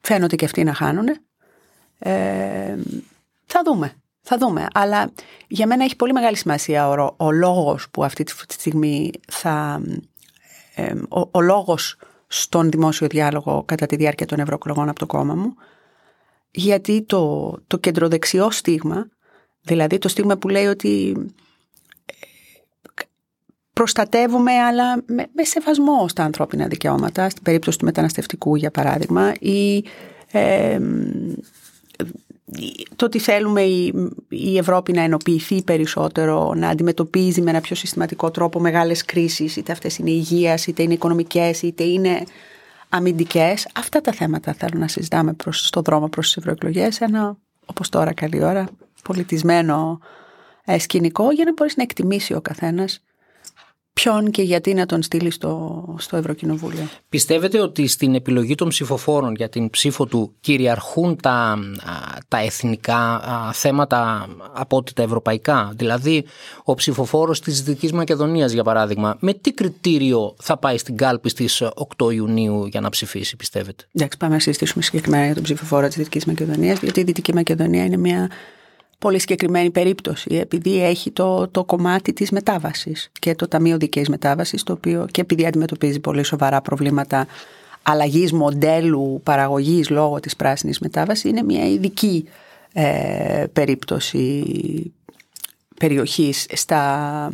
φαίνονται 0.01 0.35
και 0.35 0.45
αυτοί 0.45 0.63
να 0.63 0.73
χάνουν. 0.73 1.07
Ε, 1.99 2.77
θα 3.45 3.61
δούμε. 3.65 4.00
Θα 4.21 4.37
δούμε. 4.37 4.67
Αλλά 4.73 5.11
για 5.47 5.67
μένα 5.67 5.83
έχει 5.83 5.95
πολύ 5.95 6.13
μεγάλη 6.13 6.35
σημασία 6.35 6.89
ο, 6.89 7.15
ο 7.17 7.31
λόγος 7.31 7.87
που 7.91 8.03
αυτή 8.03 8.23
τη 8.23 8.33
στιγμή 8.47 9.11
θα... 9.27 9.81
Ε, 10.75 10.93
ο, 11.09 11.29
ο 11.31 11.41
λόγος 11.41 11.97
στον 12.27 12.71
δημόσιο 12.71 13.07
διάλογο 13.07 13.63
κατά 13.67 13.85
τη 13.85 13.95
διάρκεια 13.95 14.25
των 14.25 14.39
ευρωεκλογών 14.39 14.89
από 14.89 14.99
το 14.99 15.05
κόμμα 15.05 15.35
μου 15.35 15.55
γιατί 16.51 17.01
το, 17.01 17.51
το 17.67 17.77
κεντροδεξιό 17.77 18.51
στίγμα, 18.51 19.09
δηλαδή 19.61 19.97
το 19.97 20.07
στίγμα 20.07 20.37
που 20.37 20.49
λέει 20.49 20.65
ότι 20.65 21.15
ε, 22.05 22.13
προστατεύουμε 23.73 24.51
αλλά 24.51 24.95
με, 25.05 25.25
με 25.33 25.43
σεβασμό 25.43 26.07
στα 26.07 26.23
ανθρώπινα 26.23 26.67
δικαιώματα, 26.67 27.29
στην 27.29 27.43
περίπτωση 27.43 27.77
του 27.77 27.85
μεταναστευτικού 27.85 28.55
για 28.55 28.71
παράδειγμα, 28.71 29.33
ή 29.39 29.85
ε, 30.31 30.79
το 32.95 33.05
ότι 33.05 33.19
θέλουμε 33.19 33.61
η, 33.61 33.93
η 34.29 34.57
Ευρώπη 34.57 34.91
να 34.91 35.01
ενοποιηθεί 35.01 35.63
περισσότερο, 35.63 36.53
να 36.53 36.69
αντιμετωπίζει 36.69 37.41
με 37.41 37.49
ένα 37.49 37.61
πιο 37.61 37.75
συστηματικό 37.75 38.31
τρόπο 38.31 38.59
μεγάλες 38.59 39.05
κρίσεις, 39.05 39.55
είτε 39.55 39.71
αυτές 39.71 39.97
είναι 39.97 40.09
υγείας, 40.09 40.67
είτε 40.67 40.83
είναι 40.83 40.93
οικονομικές, 40.93 41.61
είτε 41.61 41.83
είναι 41.83 42.23
αμυντικές. 42.89 43.67
Αυτά 43.75 44.01
τα 44.01 44.11
θέματα 44.11 44.53
θέλω 44.53 44.79
να 44.79 44.87
συζητάμε 44.87 45.33
προς, 45.33 45.67
στο 45.67 45.81
δρόμο 45.81 46.07
προς 46.07 46.25
τις 46.25 46.37
ευρωεκλογές. 46.37 47.01
Ένα, 47.01 47.37
όπως 47.65 47.89
τώρα, 47.89 48.13
καλή 48.13 48.43
ώρα, 48.43 48.67
πολιτισμένο 49.03 49.99
ε, 50.65 50.79
σκηνικό 50.79 51.31
για 51.31 51.45
να 51.45 51.53
μπορείς 51.53 51.77
να 51.77 51.83
εκτιμήσει 51.83 52.33
ο 52.33 52.41
καθένας 52.41 53.03
ποιον 53.93 54.31
και 54.31 54.41
γιατί 54.41 54.73
να 54.73 54.85
τον 54.85 55.01
στείλει 55.01 55.31
στο, 55.31 55.85
στο 55.97 56.17
Ευρωκοινοβούλιο. 56.17 56.87
Πιστεύετε 57.09 57.59
ότι 57.59 57.87
στην 57.87 58.15
επιλογή 58.15 58.55
των 58.55 58.69
ψηφοφόρων 58.69 59.35
για 59.35 59.49
την 59.49 59.69
ψήφο 59.69 60.05
του 60.05 60.33
κυριαρχούν 60.39 61.15
τα, 61.21 61.59
τα 62.27 62.37
εθνικά 62.37 63.21
θέματα 63.53 64.27
από 64.53 64.77
ότι 64.77 64.93
τα 64.93 65.03
ευρωπαϊκά; 65.03 65.71
Δηλαδή 65.75 66.25
ο 66.63 66.73
ψηφοφόρος 66.73 67.39
της 67.39 67.63
Δυτικής 67.63 67.91
Μακεδονίας 67.91 68.51
για 68.51 68.63
παράδειγμα 68.63 69.17
με 69.19 69.33
τι 69.33 69.51
κριτήριο 69.51 70.35
θα 70.39 70.57
πάει 70.57 70.77
στην 70.77 70.97
κάλπη 70.97 71.29
στις 71.29 71.63
8 71.97 72.13
Ιουνίου 72.13 72.65
για 72.65 72.81
να 72.81 72.89
ψηφίσει 72.89 73.35
πιστεύετε; 73.35 73.83
Εντάξει 73.93 74.17
πάμε 74.17 74.33
να 74.33 74.39
συζητήσουμε 74.39 74.83
συγκεκριμένα 74.83 75.25
για 75.25 75.33
τον 75.33 75.43
ψηφοφόρο 75.43 75.87
της 75.87 75.95
Δυτικής 75.95 76.25
Μακεδονίας 76.25 76.79
γιατί 76.79 76.99
η 76.99 77.03
Δυτική 77.03 77.33
Μακεδονία 77.33 77.85
είναι 77.85 77.97
μια 77.97 78.29
πολύ 79.01 79.19
συγκεκριμένη 79.19 79.69
περίπτωση 79.71 80.35
επειδή 80.35 80.83
έχει 80.83 81.11
το, 81.11 81.47
το 81.47 81.63
κομμάτι 81.63 82.13
της 82.13 82.31
μετάβασης 82.31 83.11
και 83.19 83.35
το 83.35 83.47
Ταμείο 83.47 83.77
Δικής 83.77 84.09
Μετάβασης 84.09 84.63
το 84.63 84.73
οποίο 84.73 85.07
και 85.11 85.21
επειδή 85.21 85.45
αντιμετωπίζει 85.45 85.99
πολύ 85.99 86.23
σοβαρά 86.23 86.61
προβλήματα 86.61 87.27
αλλαγής 87.81 88.31
μοντέλου 88.33 89.21
παραγωγής 89.23 89.89
λόγω 89.89 90.19
της 90.19 90.35
πράσινης 90.35 90.79
μετάβασης 90.79 91.23
είναι 91.23 91.43
μια 91.43 91.67
ειδική 91.67 92.25
ε, 92.73 93.45
περίπτωση 93.53 94.43
περιοχής 95.77 96.45
στα 96.53 97.31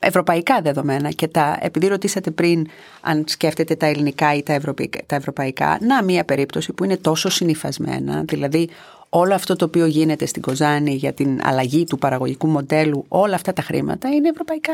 ευρωπαϊκά 0.00 0.60
δεδομένα 0.60 1.10
και 1.10 1.28
τα, 1.28 1.58
επειδή 1.60 1.86
ρωτήσατε 1.86 2.30
πριν 2.30 2.66
αν 3.00 3.24
σκέφτεται 3.26 3.74
τα 3.74 3.86
ελληνικά 3.86 4.34
ή 4.34 4.42
τα 4.42 4.52
ευρωπαϊκά, 4.52 5.00
τα 5.06 5.16
ευρωπαϊκά 5.16 5.78
να 5.80 6.02
μια 6.02 6.24
περίπτωση 6.24 6.72
που 6.72 6.84
είναι 6.84 6.96
τόσο 6.96 7.28
συνειφασμένα 7.28 8.22
δηλαδή 8.26 8.68
όλο 9.08 9.34
αυτό 9.34 9.56
το 9.56 9.64
οποίο 9.64 9.86
γίνεται 9.86 10.26
στην 10.26 10.42
Κοζάνη 10.42 10.94
για 10.94 11.12
την 11.12 11.40
αλλαγή 11.42 11.84
του 11.84 11.98
παραγωγικού 11.98 12.46
μοντέλου, 12.46 13.04
όλα 13.08 13.34
αυτά 13.34 13.52
τα 13.52 13.62
χρήματα 13.62 14.08
είναι 14.08 14.28
ευρωπαϊκά 14.28 14.72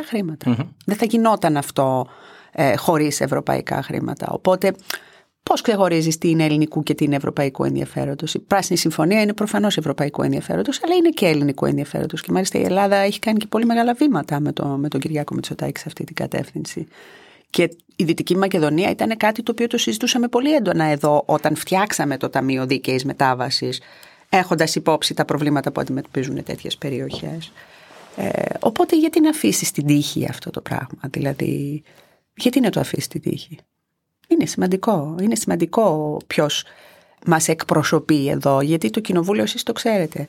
Δεν 0.85 0.97
θα 0.97 1.05
γινόταν 1.05 1.57
αυτό 1.57 2.07
ε, 2.53 2.77
χωρίς 2.77 3.21
ευρωπαϊκά 3.21 3.83
χρήματα. 3.83 4.27
Οπότε 4.31 4.73
Πώς 5.51 5.61
ξεχωρίζεις 5.61 6.19
τι 6.19 6.31
είναι 6.31 6.45
ελληνικού 6.45 6.83
και 6.83 6.95
τι 6.95 7.05
είναι 7.05 7.17
ευρωπαϊκού 7.17 7.65
ενδιαφέροντος; 7.65 8.35
Η 8.35 8.39
Πράσινη 8.39 8.79
Συμφωνία 8.79 9.21
είναι 9.21 9.33
προφανώς 9.33 9.77
ευρωπαϊκού 9.77 10.23
ενδιαφέροντος, 10.23 10.83
αλλά 10.83 10.95
είναι 10.95 11.09
και 11.09 11.27
ελληνικού 11.27 11.67
ενδιαφέροντος. 11.67 12.23
Και 12.23 12.33
μάλιστα 12.33 12.59
η 12.59 12.63
Ελλάδα 12.63 12.97
έχει 12.97 13.19
κάνει 13.19 13.39
και 13.39 13.47
πολύ 13.47 13.65
μεγάλα 13.65 13.95
βήματα 13.95 14.41
με, 14.41 14.53
το, 14.53 14.65
με 14.67 14.89
τον 14.89 15.01
Κυριάκο 15.01 15.35
Μητσοτάκη 15.35 15.79
σε 15.79 15.85
αυτή 15.87 16.05
την 16.05 16.15
κατεύθυνση. 16.15 16.87
Και 17.51 17.71
η 17.97 18.05
Δυτική 18.05 18.37
Μακεδονία 18.37 18.91
ήταν 18.91 19.17
κάτι 19.17 19.43
το 19.43 19.53
οποίο 19.53 19.67
το 19.67 19.79
συζητούσαμε 19.79 20.29
πολύ 20.29 20.55
έντονα 20.55 20.85
εδώ 20.85 21.23
όταν 21.27 21.57
φτιάξαμε 21.57 22.17
το 22.17 22.29
Ταμείο 22.29 22.67
Δίκαιης 22.67 23.05
Μετάβασης, 23.05 23.81
έχοντας 24.29 24.75
υπόψη 24.75 25.15
τα 25.15 25.25
προβλήματα 25.25 25.73
που 25.73 25.81
αντιμετωπίζουν 25.81 26.43
τέτοιες 26.43 26.77
περιοχές. 26.77 27.53
Ε, 28.17 28.31
οπότε 28.61 28.99
γιατί 28.99 29.21
να 29.21 29.29
αφήσεις 29.29 29.71
την 29.71 29.87
τύχη 29.87 30.27
αυτό 30.29 30.51
το 30.51 30.61
πράγμα, 30.61 31.01
δηλαδή 31.11 31.83
γιατί 32.35 32.61
να 32.61 32.71
το 32.71 32.81
αφήσεις 32.81 33.09
την 33.09 33.21
τύχη; 33.21 33.59
Είναι 34.29 34.47
σημαντικό. 34.47 35.17
Είναι 35.21 35.35
σημαντικό 35.35 36.17
ποιος 36.27 36.65
μας 37.27 37.49
εκπροσωπεί 37.49 38.29
εδώ, 38.29 38.61
γιατί 38.61 38.91
το 38.91 39.01
κοινοβούλιο, 39.01 39.43
εσείς 39.43 39.63
το 39.63 39.73
ξέρετε, 39.73 40.27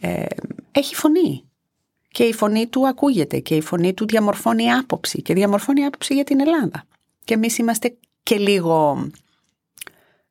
ε, 0.00 0.24
έχει 0.72 0.94
φωνή. 0.94 1.44
Και 2.08 2.24
η 2.24 2.32
φωνή 2.32 2.66
του 2.66 2.86
ακούγεται 2.86 3.38
και 3.38 3.54
η 3.54 3.60
φωνή 3.60 3.94
του 3.94 4.06
διαμορφώνει 4.06 4.72
άποψη 4.72 5.22
και 5.22 5.34
διαμορφώνει 5.34 5.84
άποψη 5.84 6.14
για 6.14 6.24
την 6.24 6.40
Ελλάδα. 6.40 6.84
Και 7.24 7.34
εμείς 7.34 7.58
είμαστε 7.58 7.96
και 8.22 8.36
λίγο 8.36 9.08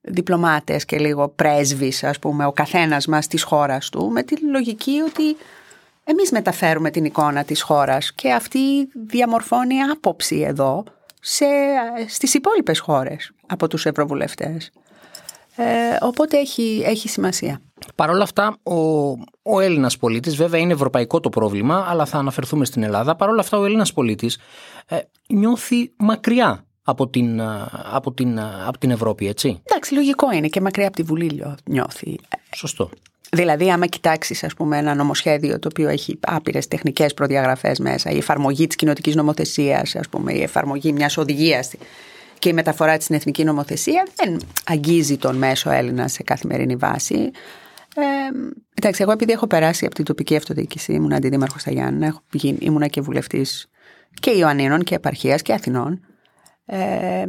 διπλωμάτες 0.01 0.85
και 0.85 0.99
λίγο 0.99 1.27
πρέσβεις, 1.27 2.03
ας 2.03 2.19
πούμε, 2.19 2.45
ο 2.45 2.51
καθένας 2.51 3.07
μας 3.07 3.27
της 3.27 3.43
χώρας 3.43 3.89
του, 3.89 4.09
με 4.11 4.23
τη 4.23 4.45
λογική 4.45 4.99
ότι 4.99 5.35
εμείς 6.03 6.31
μεταφέρουμε 6.31 6.91
την 6.91 7.05
εικόνα 7.05 7.43
της 7.43 7.61
χώρας 7.61 8.13
και 8.13 8.31
αυτή 8.31 8.89
διαμορφώνει 9.05 9.81
άποψη 9.81 10.39
εδώ 10.39 10.83
σε, 11.27 11.45
στις 12.07 12.33
υπόλοιπες 12.33 12.79
χώρες 12.79 13.31
από 13.47 13.67
τους 13.67 13.85
ευρωβουλευτές. 13.85 14.71
Ε, 15.55 15.63
οπότε 16.01 16.37
έχει, 16.37 16.83
έχει 16.85 17.09
σημασία. 17.09 17.61
Παρ' 17.95 18.09
όλα 18.09 18.23
αυτά, 18.23 18.57
ο, 18.63 18.75
ο 19.41 19.59
Έλληνας 19.59 19.97
πολίτης, 19.97 20.35
βέβαια 20.35 20.59
είναι 20.59 20.73
ευρωπαϊκό 20.73 21.19
το 21.19 21.29
πρόβλημα, 21.29 21.85
αλλά 21.87 22.05
θα 22.05 22.17
αναφερθούμε 22.17 22.65
στην 22.65 22.83
Ελλάδα. 22.83 23.15
Παρ' 23.15 23.29
όλα 23.29 23.41
αυτά, 23.41 23.57
ο 23.57 23.65
Έλληνας 23.65 23.93
πολίτης 23.93 24.37
ε, 24.87 24.99
νιώθει 25.27 25.91
μακριά 25.97 26.65
από 26.83 27.07
την, 27.07 27.41
από, 27.91 28.11
την, 28.11 28.39
από 28.39 28.77
την 28.77 28.91
Ευρώπη, 28.91 29.27
έτσι; 29.27 29.61
Εντάξει, 29.63 29.93
λογικό 29.93 30.31
είναι 30.31 30.47
και 30.47 30.61
μακριά 30.61 30.87
από 30.87 30.95
τη 30.95 31.03
Βουλή 31.03 31.43
νιώθει. 31.65 32.19
Σωστό. 32.55 32.89
Δηλαδή, 33.35 33.71
άμα 33.71 33.85
κοιτάξεις, 33.85 34.43
ας 34.43 34.53
πούμε, 34.53 34.77
ένα 34.77 34.95
νομοσχέδιο 34.95 35.59
το 35.59 35.67
οποίο 35.71 35.89
έχει 35.89 36.19
άπειρες 36.21 36.67
τεχνικές 36.67 37.13
προδιαγραφές 37.13 37.79
μέσα, 37.79 38.09
η 38.09 38.17
εφαρμογή 38.17 38.67
της 38.67 38.75
κοινοτικής 38.75 39.15
νομοθεσίας, 39.15 39.95
ας 39.95 40.09
πούμε, 40.09 40.33
η 40.33 40.41
εφαρμογή 40.41 40.93
μιας 40.93 41.17
οδηγίας 41.17 41.71
και 42.39 42.49
η 42.49 42.53
μεταφορά 42.53 42.95
της 42.95 43.03
στην 43.03 43.15
εθνική 43.15 43.43
νομοθεσία, 43.43 44.07
δεν 44.15 44.39
αγγίζει 44.65 45.17
τον 45.17 45.35
μέσο 45.35 45.69
Έλληνα 45.69 46.07
σε 46.07 46.23
καθημερινή 46.23 46.75
βάση. 46.75 47.31
Ε, 47.95 48.03
εντάξει, 48.73 49.01
εγώ 49.01 49.11
επειδή 49.11 49.31
έχω 49.31 49.47
περάσει 49.47 49.85
από 49.85 49.95
την 49.95 50.05
τοπική 50.05 50.35
αυτοδιοίκηση, 50.35 50.93
ήμουν 50.93 51.13
αντιδήμαρχος 51.13 51.61
στα 51.61 51.71
Γιάννα, 51.71 52.21
ήμουν 52.59 52.89
και 52.89 53.01
βουλευτής 53.01 53.67
και 54.19 54.31
Ιωαννίνων 54.31 54.83
και 54.83 54.95
επαρχίας 54.95 55.41
και 55.41 55.53
Αθηνών. 55.53 55.99
Ε, 56.65 57.25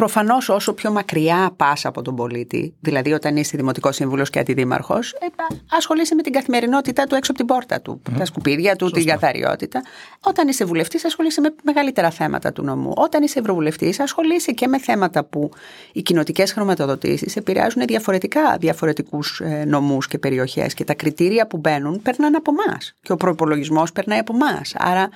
Προφανώς, 0.00 0.48
όσο 0.48 0.72
πιο 0.72 0.90
μακριά 0.90 1.52
πας 1.56 1.84
από 1.84 2.02
τον 2.02 2.16
πολίτη, 2.16 2.74
δηλαδή 2.80 3.12
όταν 3.12 3.36
είσαι 3.36 3.56
δημοτικός 3.56 3.94
σύμβουλος 3.94 4.30
και 4.30 4.38
αντιδήμαρχος, 4.38 5.12
ε, 5.12 5.26
ασχολείσαι 5.70 6.14
με 6.14 6.22
την 6.22 6.32
καθημερινότητά 6.32 7.04
του 7.04 7.14
έξω 7.14 7.30
από 7.30 7.40
την 7.40 7.48
πόρτα 7.48 7.80
του. 7.80 8.02
Τα 8.18 8.24
σκουπίδια 8.24 8.76
του, 8.76 8.90
την 8.90 9.04
καθαριότητα. 9.06 9.82
Όταν 10.20 10.48
είσαι 10.48 10.64
βουλευτής, 10.64 11.04
ασχολείσαι 11.04 11.40
με 11.40 11.54
μεγαλύτερα 11.62 12.10
θέματα 12.10 12.52
του 12.52 12.62
νομού. 12.62 12.92
Όταν 12.96 13.22
είσαι 13.22 13.38
ευρωβουλευτής, 13.38 14.00
ασχολείσαι 14.00 14.52
και 14.52 14.66
με 14.66 14.78
θέματα 14.78 15.24
που 15.24 15.50
οι 15.92 16.02
κοινοτικές 16.02 16.52
χρηματοδοτήσεις 16.52 17.36
επηρεάζουν 17.36 17.82
διαφορετικά 17.86 18.56
διαφορετικούς 18.60 19.40
ε, 19.40 19.64
νομούς 19.66 20.08
και 20.08 20.18
περιοχές. 20.18 20.74
Και 20.74 20.84
τα 20.84 20.94
κριτήρια 20.94 21.46
που 21.46 21.56
μπαίνουν 21.56 22.02
περνάνε 22.02 22.36
από 22.36 22.52
εμάς. 22.52 22.94
Και 23.02 23.12
ο 23.12 23.16
προπολογισμός 23.16 23.92
περνάει 23.92 24.18
από 24.18 24.34
εμάς. 24.34 24.74
Άρα 24.78 25.08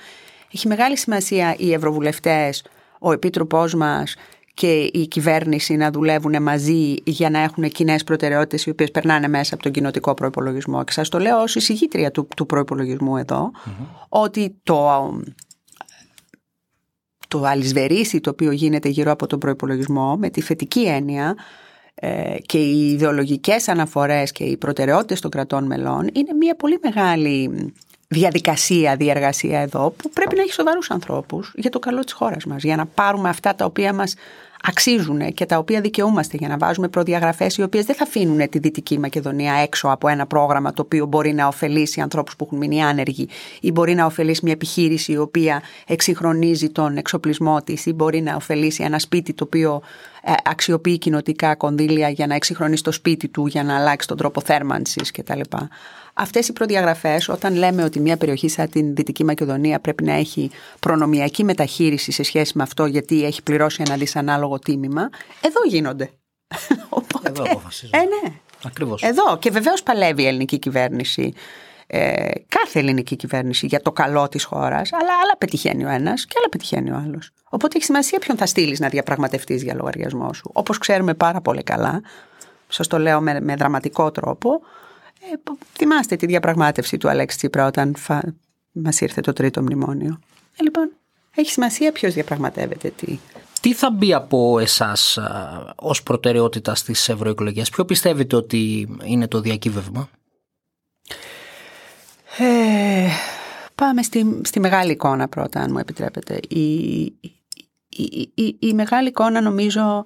έχει 0.53 0.67
μεγάλη 0.67 0.97
σημασία 0.97 1.55
οι 1.57 1.73
ευρωβουλευτές, 1.73 2.63
ο 3.05 3.11
επίτροπός 3.11 3.73
μας 3.73 4.15
και 4.53 4.89
η 4.93 5.07
κυβέρνηση 5.07 5.75
να 5.75 5.91
δουλεύουν 5.91 6.41
μαζί 6.41 6.93
για 7.03 7.29
να 7.29 7.39
έχουν 7.39 7.69
κοινές 7.69 8.03
προτεραιότητες 8.03 8.65
οι 8.65 8.69
οποίες 8.69 8.91
περνάνε 8.91 9.27
μέσα 9.27 9.53
από 9.53 9.63
τον 9.63 9.71
κοινοτικό 9.71 10.13
προπολογισμό. 10.13 10.83
Και 10.83 10.91
σας 10.91 11.09
το 11.09 11.19
λέω 11.19 11.41
ως 11.41 11.55
εισηγήτρια 11.55 12.11
του, 12.11 12.27
του 12.35 12.45
προπολογισμού 12.45 13.17
ότι 14.09 14.55
το, 14.63 15.11
το 17.27 17.43
αλυσβερίσι 17.43 18.19
το 18.19 18.29
οποίο 18.29 18.51
γίνεται 18.51 18.89
γύρω 18.89 19.11
από 19.11 19.27
τον 19.27 19.39
προπολογισμό 19.39 20.15
με 20.17 20.29
τη 20.29 20.41
θετική 20.41 20.81
έννοια 20.85 21.35
ε, 21.95 22.35
και 22.45 22.57
οι 22.57 22.91
ιδεολογικές 22.91 23.67
αναφορές 23.67 24.31
και 24.31 24.43
οι 24.43 24.57
προτεραιότητες 24.57 25.19
των 25.19 25.31
κρατών 25.31 25.65
μελών 25.65 26.09
είναι 26.13 26.33
μια 26.39 26.55
πολύ 26.55 26.79
μεγάλη 26.81 27.49
διαδικασία, 28.15 28.95
διεργασία 28.95 29.59
εδώ 29.59 29.93
που 29.97 30.09
πρέπει 30.09 30.35
να 30.35 30.41
έχει 30.41 30.51
σοβαρούς 30.53 30.91
ανθρώπους 30.91 31.53
για 31.55 31.69
το 31.69 31.79
καλό 31.79 31.99
της 31.99 32.13
χώρας 32.13 32.45
μας, 32.45 32.63
για 32.63 32.75
να 32.75 32.85
πάρουμε 32.85 33.29
αυτά 33.29 33.55
τα 33.55 33.65
οποία 33.65 33.93
μας 33.93 34.15
αξίζουν 34.67 35.33
και 35.33 35.45
τα 35.45 35.57
οποία 35.57 35.81
δικαιούμαστε 35.81 36.37
για 36.37 36.47
να 36.47 36.57
βάζουμε 36.57 36.87
προδιαγραφές 36.87 37.57
οι 37.57 37.63
οποίες 37.63 37.85
δεν 37.85 37.95
θα 37.95 38.03
αφήνουν 38.03 38.49
τη 38.49 38.59
Δυτική 38.59 38.99
Μακεδονία 38.99 39.53
έξω 39.53 39.87
από 39.87 40.07
ένα 40.07 40.25
πρόγραμμα 40.25 40.73
το 40.73 40.81
οποίο 40.81 41.05
μπορεί 41.05 41.33
να 41.33 41.47
ωφελήσει 41.47 42.01
ανθρώπους 42.01 42.35
που 42.35 42.43
έχουν 42.45 42.57
μείνει 42.57 42.83
άνεργοι 42.83 43.29
ή 43.59 43.71
μπορεί 43.71 43.93
να 43.93 44.05
ωφελήσει 44.05 44.39
μια 44.43 44.53
επιχείρηση 44.53 45.11
η 45.11 45.17
οποία 45.17 45.61
εξυγχρονίζει 45.87 46.69
τον 46.69 46.97
εξοπλισμό 46.97 47.61
της 47.61 47.85
ή 47.85 47.93
μπορεί 47.93 48.21
να 48.21 48.35
ωφελήσει 48.35 48.83
ένα 48.83 48.99
σπίτι 48.99 49.33
το 49.33 49.43
οποίο 49.43 49.81
ε, 50.23 50.33
αξιοποιεί 50.43 50.97
κοινοτικά 50.97 51.55
κονδύλια 51.55 52.09
για 52.09 52.27
να 52.27 52.35
εξυγχρονίσει 52.35 52.83
το 52.83 52.91
σπίτι 52.91 53.27
του, 53.27 53.47
για 53.47 53.63
να 53.63 53.75
αλλάξει 53.75 54.07
τον 54.07 54.17
τρόπο 54.17 54.41
θέρμανσης 54.41 55.11
κτλ. 55.11 55.39
Αυτές 56.17 56.47
οι 56.47 56.53
προδιαγραφές, 56.53 57.29
όταν 57.29 57.55
λέμε 57.55 57.83
ότι 57.83 57.99
μια 57.99 58.17
περιοχή 58.17 58.49
σαν 58.49 58.69
την 58.69 58.95
Δυτική 58.95 59.23
Μακεδονία 59.23 59.79
πρέπει 59.79 60.03
να 60.03 60.13
έχει 60.13 60.51
προνομιακή 60.79 61.43
μεταχείριση 61.43 62.11
σε 62.11 62.23
σχέση 62.23 62.51
με 62.55 62.63
αυτό, 62.63 62.85
γιατί 62.85 63.25
έχει 63.25 63.43
πληρώσει 63.43 63.83
ένα 63.85 63.95
δυσανάλογο 63.95 64.59
τίμημα, 64.59 65.09
εδώ 65.41 65.59
γίνονται. 65.67 66.09
Οπότε, 66.89 67.29
εδώ 67.29 67.43
αποφασίζουν. 67.43 67.99
Ε, 67.99 68.03
ναι. 68.03 68.33
Ακριβώς. 68.65 69.01
Εδώ. 69.01 69.37
Και 69.37 69.49
βεβαίως 69.49 69.83
παλεύει 69.83 70.21
η 70.21 70.27
ελληνική 70.27 70.59
κυβέρνηση. 70.59 71.33
Ε, 71.87 72.29
κάθε 72.47 72.79
ελληνική 72.79 73.15
κυβέρνηση 73.15 73.65
για 73.65 73.81
το 73.81 73.91
καλό 73.91 74.27
της 74.27 74.43
χώρας, 74.43 74.93
αλλά 74.93 75.11
άλλα 75.23 75.37
πετυχαίνει 75.37 75.85
ο 75.85 75.89
ένας 75.89 76.25
και 76.25 76.33
άλλα 76.37 76.49
πετυχαίνει 76.49 76.91
ο 76.91 77.01
άλλος. 77.05 77.31
Οπότε 77.49 77.75
έχει 77.75 77.85
σημασία 77.85 78.19
ποιον 78.19 78.37
θα 78.37 78.45
στείλεις 78.45 78.79
να 78.79 78.87
διαπραγματευτείς 78.87 79.63
για 79.63 79.75
λογαριασμό 79.75 80.33
σου. 80.33 80.49
Όπως 80.53 80.77
ξέρουμε 80.77 81.13
πάρα 81.13 81.41
πολύ 81.41 81.63
καλά, 81.63 82.01
σας 82.67 82.87
το 82.87 82.99
λέω 82.99 83.21
με, 83.21 83.39
με 83.41 83.55
δραματικό 83.55 84.11
τρόπο, 84.11 84.61
ε, 85.31 85.53
θυμάστε 85.73 86.15
τη 86.15 86.25
διαπραγμάτευση 86.25 86.97
του 86.97 87.09
Αλέξη 87.09 87.37
Τσίπρα 87.37 87.65
όταν 87.65 87.95
φα... 87.97 88.21
μας 88.71 89.01
ήρθε 89.01 89.21
το 89.21 89.33
τρίτο 89.33 89.61
μνημόνιο. 89.61 90.19
Ε, 90.59 90.63
λοιπόν, 90.63 90.91
έχει 91.35 91.51
σημασία 91.51 91.91
ποιος 91.91 92.13
διαπραγματεύεται 92.13 92.89
τι. 92.89 93.19
Τι 93.61 93.73
θα 93.73 93.91
μπει 93.91 94.13
από 94.13 94.59
εσάς 94.59 95.19
ως 95.75 96.03
προτεραιότητα 96.03 96.75
στις 96.75 97.09
ευρωεκλογές, 97.09 97.69
Ποιο 97.69 97.85
πιστεύετε 97.85 98.35
ότι 98.35 98.87
είναι 99.03 99.27
το 99.27 99.41
διακύβευμα, 99.41 100.09
ε, 102.37 103.07
Πάμε 103.75 104.03
στη, 104.03 104.41
στη 104.43 104.59
μεγάλη 104.59 104.91
εικόνα 104.91 105.27
πρώτα, 105.27 105.59
αν 105.59 105.71
μου 105.71 105.77
επιτρέπετε. 105.77 106.39
Η, 106.47 107.03
η, 107.89 108.31
η, 108.33 108.55
η 108.59 108.73
μεγάλη 108.73 109.07
εικόνα 109.07 109.41
νομίζω 109.41 110.05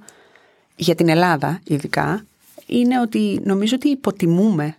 για 0.75 0.95
την 0.95 1.09
Ελλάδα 1.09 1.61
ειδικά 1.63 2.25
είναι 2.65 2.99
ότι 2.99 3.41
νομίζω 3.43 3.75
ότι 3.75 3.89
υποτιμούμε 3.89 4.75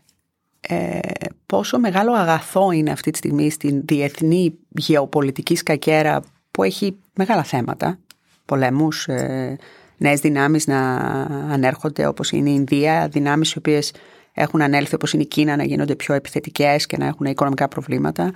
ε, 0.61 0.99
πόσο 1.47 1.79
μεγάλο 1.79 2.13
αγαθό 2.13 2.71
είναι 2.71 2.91
αυτή 2.91 3.11
τη 3.11 3.19
στιγμή 3.19 3.51
στην 3.51 3.83
διεθνή 3.85 4.59
γεωπολιτική 4.69 5.57
σκακέρα 5.57 6.23
που 6.51 6.63
έχει 6.63 6.97
μεγάλα 7.15 7.43
θέματα, 7.43 7.99
πολέμους, 8.45 9.07
ε, 9.09 9.59
νέες 9.97 10.21
δυνάμεις 10.21 10.67
να 10.67 10.97
ανέρχονται 11.51 12.07
όπως 12.07 12.31
είναι 12.31 12.51
η 12.51 12.55
Ινδία, 12.57 13.09
δυνάμεις 13.09 13.53
οι 13.53 13.59
οποίες 13.59 13.93
έχουν 14.33 14.63
ανέλθει 14.63 14.95
όπως 14.95 15.13
είναι 15.13 15.23
η 15.23 15.27
Κίνα 15.27 15.57
να 15.57 15.65
γίνονται 15.65 15.95
πιο 15.95 16.15
επιθετικές 16.15 16.87
και 16.87 16.97
να 16.97 17.07
έχουν 17.07 17.27
οικονομικά 17.27 17.69
προβλήματα. 17.69 18.33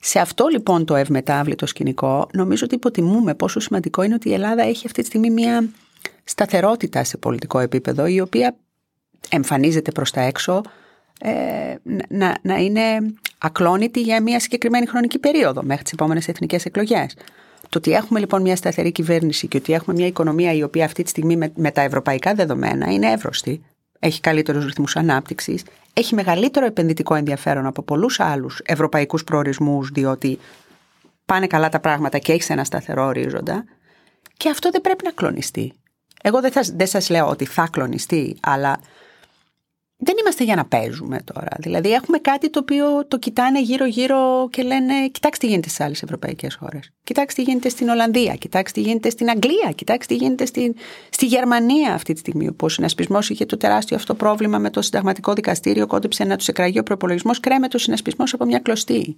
Σε 0.00 0.18
αυτό 0.18 0.46
λοιπόν 0.46 0.84
το 0.84 0.94
ευμετάβλητο 0.94 1.66
σκηνικό 1.66 2.28
νομίζω 2.32 2.64
ότι 2.64 2.74
υποτιμούμε 2.74 3.34
πόσο 3.34 3.60
σημαντικό 3.60 4.02
είναι 4.02 4.14
ότι 4.14 4.28
η 4.28 4.32
Ελλάδα 4.32 4.62
έχει 4.62 4.86
αυτή 4.86 5.00
τη 5.00 5.06
στιγμή 5.06 5.30
μια 5.30 5.68
σταθερότητα 6.24 7.04
σε 7.04 7.16
πολιτικό 7.16 7.58
επίπεδο 7.58 8.06
η 8.06 8.20
οποία 8.20 8.56
εμφανίζεται 9.28 9.90
προς 9.90 10.10
τα 10.10 10.20
έξω 10.20 10.62
ε, 11.20 11.74
να, 12.08 12.38
να 12.42 12.56
είναι 12.56 12.82
ακλόνητη 13.38 14.00
για 14.00 14.22
μια 14.22 14.40
συγκεκριμένη 14.40 14.86
χρονική 14.86 15.18
περίοδο 15.18 15.62
μέχρι 15.62 15.82
τις 15.82 15.92
επόμενες 15.92 16.28
εθνικές 16.28 16.64
εκλογές. 16.64 17.14
Το 17.68 17.78
ότι 17.78 17.92
έχουμε 17.92 18.18
λοιπόν 18.18 18.42
μια 18.42 18.56
σταθερή 18.56 18.92
κυβέρνηση 18.92 19.48
και 19.48 19.56
ότι 19.56 19.72
έχουμε 19.72 19.96
μια 19.96 20.06
οικονομία 20.06 20.52
η 20.52 20.62
οποία 20.62 20.84
αυτή 20.84 21.02
τη 21.02 21.08
στιγμή 21.08 21.36
με, 21.36 21.52
με 21.56 21.70
τα 21.70 21.80
ευρωπαϊκά 21.80 22.34
δεδομένα 22.34 22.92
είναι 22.92 23.10
εύρωστη, 23.10 23.62
έχει 23.98 24.20
καλύτερους 24.20 24.64
ρυθμούς 24.64 24.96
ανάπτυξης, 24.96 25.62
έχει 25.92 26.14
μεγαλύτερο 26.14 26.66
επενδυτικό 26.66 27.14
ενδιαφέρον 27.14 27.66
από 27.66 27.82
πολλούς 27.82 28.20
άλλους 28.20 28.60
ευρωπαϊκούς 28.64 29.24
προορισμούς, 29.24 29.90
διότι 29.90 30.38
πάνε 31.24 31.46
καλά 31.46 31.68
τα 31.68 31.80
πράγματα 31.80 32.18
και 32.18 32.32
έχεις 32.32 32.50
ένα 32.50 32.64
σταθερό 32.64 33.04
ορίζοντα. 33.06 33.64
Και 34.36 34.48
αυτό 34.48 34.70
δεν 34.70 34.80
πρέπει 34.80 35.04
να 35.04 35.10
κλονιστεί. 35.10 35.72
Εγώ 36.22 36.40
δεν, 36.40 36.52
θα, 36.52 36.62
δεν 36.74 36.86
σας 36.86 37.10
λέω 37.10 37.28
ότι 37.28 37.44
θα 37.44 37.68
κλονιστεί, 37.72 38.36
αλλά 38.40 38.80
δεν 39.98 40.14
είμαστε 40.20 40.44
για 40.44 40.56
να 40.56 40.64
παίζουμε 40.64 41.20
τώρα. 41.24 41.48
Δηλαδή 41.58 41.92
έχουμε 41.92 42.18
κάτι 42.18 42.50
το 42.50 42.58
οποίο 42.58 43.06
το 43.06 43.18
κοιτάνε 43.18 43.60
γύρω-γύρω 43.60 44.48
και 44.50 44.62
λένε 44.62 45.08
κοιτάξτε 45.08 45.46
τι 45.46 45.52
γίνεται 45.52 45.68
στις 45.68 45.84
άλλες 45.84 46.02
ευρωπαϊκές 46.02 46.54
χώρες. 46.54 46.92
Κοιτάξτε 47.04 47.42
τι 47.42 47.50
γίνεται 47.50 47.68
στην 47.68 47.88
Ολλανδία, 47.88 48.34
κοιτάξτε 48.34 48.80
τι 48.80 48.86
γίνεται 48.86 49.10
στην 49.10 49.28
Αγγλία, 49.30 49.72
κοιτάξτε 49.74 50.14
τι 50.14 50.20
γίνεται 50.20 50.46
στην, 50.46 50.74
στη 51.10 51.26
Γερμανία 51.26 51.94
αυτή 51.94 52.12
τη 52.12 52.18
στιγμή. 52.18 52.52
Που 52.52 52.66
ο 52.66 52.68
συνασπισμό 52.68 53.18
είχε 53.28 53.46
το 53.46 53.56
τεράστιο 53.56 53.96
αυτό 53.96 54.14
πρόβλημα 54.14 54.58
με 54.58 54.70
το 54.70 54.82
συνταγματικό 54.82 55.32
δικαστήριο, 55.32 55.86
κόντεψε 55.86 56.24
να 56.24 56.36
τους 56.36 56.48
εκραγεί 56.48 56.78
ο 56.78 56.82
προπολογισμός, 56.82 57.40
κρέμεται 57.40 57.76
ο 57.76 57.78
συνασπισμό 57.78 58.24
από 58.32 58.44
μια 58.44 58.58
κλωστή. 58.58 59.16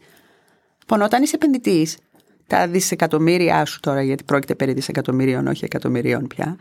Λοιπόν, 0.79 1.03
όταν 1.03 1.23
είσαι 1.23 1.35
επενδυτής, 1.35 1.97
τα 2.47 2.69
δισεκατομμύρια 2.69 3.65
σου 3.65 3.81
τώρα, 3.81 4.03
γιατί 4.03 4.25
πρόκειται 4.25 4.55
περί 4.55 4.73
δισεκατομμυρίων, 4.73 5.47
όχι 5.47 5.65
εκατομμυρίων 5.65 6.27
πια, 6.27 6.57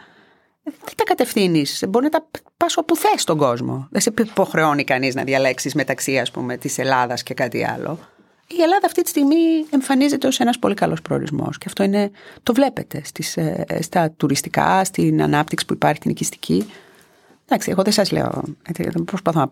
δεν 0.71 0.95
τα 0.95 1.03
κατευθύνεις; 1.03 1.83
Μπορεί 1.89 2.03
να 2.03 2.11
τα 2.11 2.27
πας 2.57 2.77
όπου 2.77 2.95
θες 2.95 3.21
στον 3.21 3.37
κόσμο. 3.37 3.87
Δεν 3.91 4.01
σε 4.01 4.13
υποχρεώνει 4.17 4.83
κανείς 4.83 5.15
να 5.15 5.23
διαλέξεις 5.23 5.73
μεταξύ, 5.73 6.17
ας 6.17 6.31
πούμε, 6.31 6.57
της 6.57 6.77
Ελλάδας 6.77 7.23
και 7.23 7.33
κάτι 7.33 7.65
άλλο. 7.65 7.99
Η 8.47 8.61
Ελλάδα 8.61 8.85
αυτή 8.85 9.01
τη 9.01 9.09
στιγμή 9.09 9.65
εμφανίζεται 9.69 10.27
ως 10.27 10.39
ένας 10.39 10.59
πολύ 10.59 10.73
καλός 10.73 11.01
προορισμός. 11.01 11.57
Και 11.57 11.65
αυτό 11.67 11.83
είναι, 11.83 12.11
το 12.43 12.53
βλέπετε 12.53 13.01
στις, 13.03 13.37
ε, 13.37 13.65
στα 13.81 14.11
τουριστικά, 14.11 14.83
στην 14.83 15.21
ανάπτυξη 15.21 15.65
που 15.65 15.73
υπάρχει, 15.73 15.99
την 15.99 16.11
οικιστική. 16.11 16.71
Εντάξει, 17.45 17.71
εγώ 17.71 17.83
δεν 17.83 17.93
σας 17.93 18.11
λέω. 18.11 18.43
Δεν 18.69 19.03
προσπαθώ 19.05 19.39
να 19.39 19.51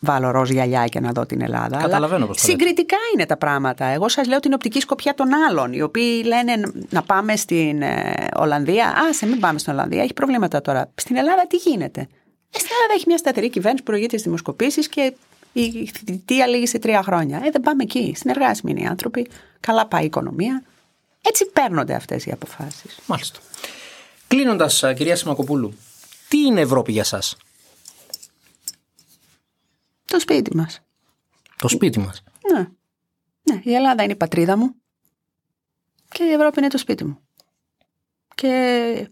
βάλω 0.00 0.30
ροζ 0.30 0.50
γυαλιά 0.50 0.84
και 0.84 1.00
να 1.00 1.12
δω 1.12 1.26
την 1.26 1.40
Ελλάδα. 1.40 1.76
Καταλαβαίνω 1.76 2.26
πώς 2.26 2.40
Συγκριτικά 2.40 2.96
είναι 3.14 3.26
τα 3.26 3.36
πράγματα. 3.36 3.84
Εγώ 3.84 4.08
σας 4.08 4.28
λέω 4.28 4.40
την 4.40 4.52
οπτική 4.52 4.80
σκοπιά 4.80 5.14
των 5.14 5.28
άλλων, 5.48 5.72
οι 5.72 5.82
οποίοι 5.82 6.22
λένε 6.26 6.72
να 6.88 7.02
πάμε 7.02 7.36
στην 7.36 7.82
ε, 7.82 8.28
Ολλανδία. 8.36 8.86
Α, 8.86 9.12
σε 9.12 9.26
μην 9.26 9.40
πάμε 9.40 9.58
στην 9.58 9.72
Ολλανδία, 9.72 10.02
έχει 10.02 10.12
προβλήματα 10.12 10.60
τώρα. 10.60 10.90
Στην 10.94 11.16
Ελλάδα 11.16 11.46
τι 11.46 11.56
γίνεται; 11.56 12.00
Ε, 12.50 12.58
στην 12.58 12.70
Ελλάδα 12.76 12.94
έχει 12.94 13.04
μια 13.06 13.16
σταθερή 13.16 13.50
κυβέρνηση 13.50 13.82
που 13.82 13.90
προηγείται 13.90 14.12
στις 14.12 14.22
δημοσκοπήσεις 14.22 14.88
και 14.88 15.14
η 15.52 15.90
θητεία 16.06 16.46
λύγει 16.46 16.66
σε 16.66 16.78
τρία 16.78 17.02
χρόνια. 17.02 17.40
Ε, 17.44 17.50
δεν 17.50 17.60
πάμε 17.60 17.82
εκεί. 17.82 18.14
Συνεργάσιμοι 18.16 18.70
είναι 18.70 18.80
οι 18.80 18.86
άνθρωποι. 18.86 19.30
Καλά 19.60 19.86
πάει 19.86 20.02
η 20.02 20.06
οικονομία. 20.06 20.62
Έτσι 21.22 21.46
παίρνονται 21.46 21.94
αυτές 21.94 22.26
οι 22.26 22.30
αποφάσεις. 22.30 22.98
Μάλιστα. 23.06 23.38
Κλείνοντας, 24.28 24.84
κυρία 24.96 25.16
Σιμακοπούλου, 25.16 25.74
τι 26.28 26.38
είναι 26.38 26.60
Ευρώπη 26.60 26.92
για 26.92 27.04
σας; 27.04 27.36
Το 30.10 30.20
σπίτι 30.20 30.56
μας. 30.56 30.80
Το 31.56 31.68
σπίτι 31.68 31.98
μας. 31.98 32.22
Ναι. 32.52 32.68
ναι. 33.42 33.60
Η 33.64 33.74
Ελλάδα 33.74 34.02
είναι 34.02 34.12
η 34.12 34.16
πατρίδα 34.16 34.56
μου 34.56 34.74
και 36.08 36.24
η 36.24 36.32
Ευρώπη 36.32 36.58
είναι 36.58 36.68
το 36.68 36.78
σπίτι 36.78 37.04
μου. 37.04 37.18
Και 38.34 39.10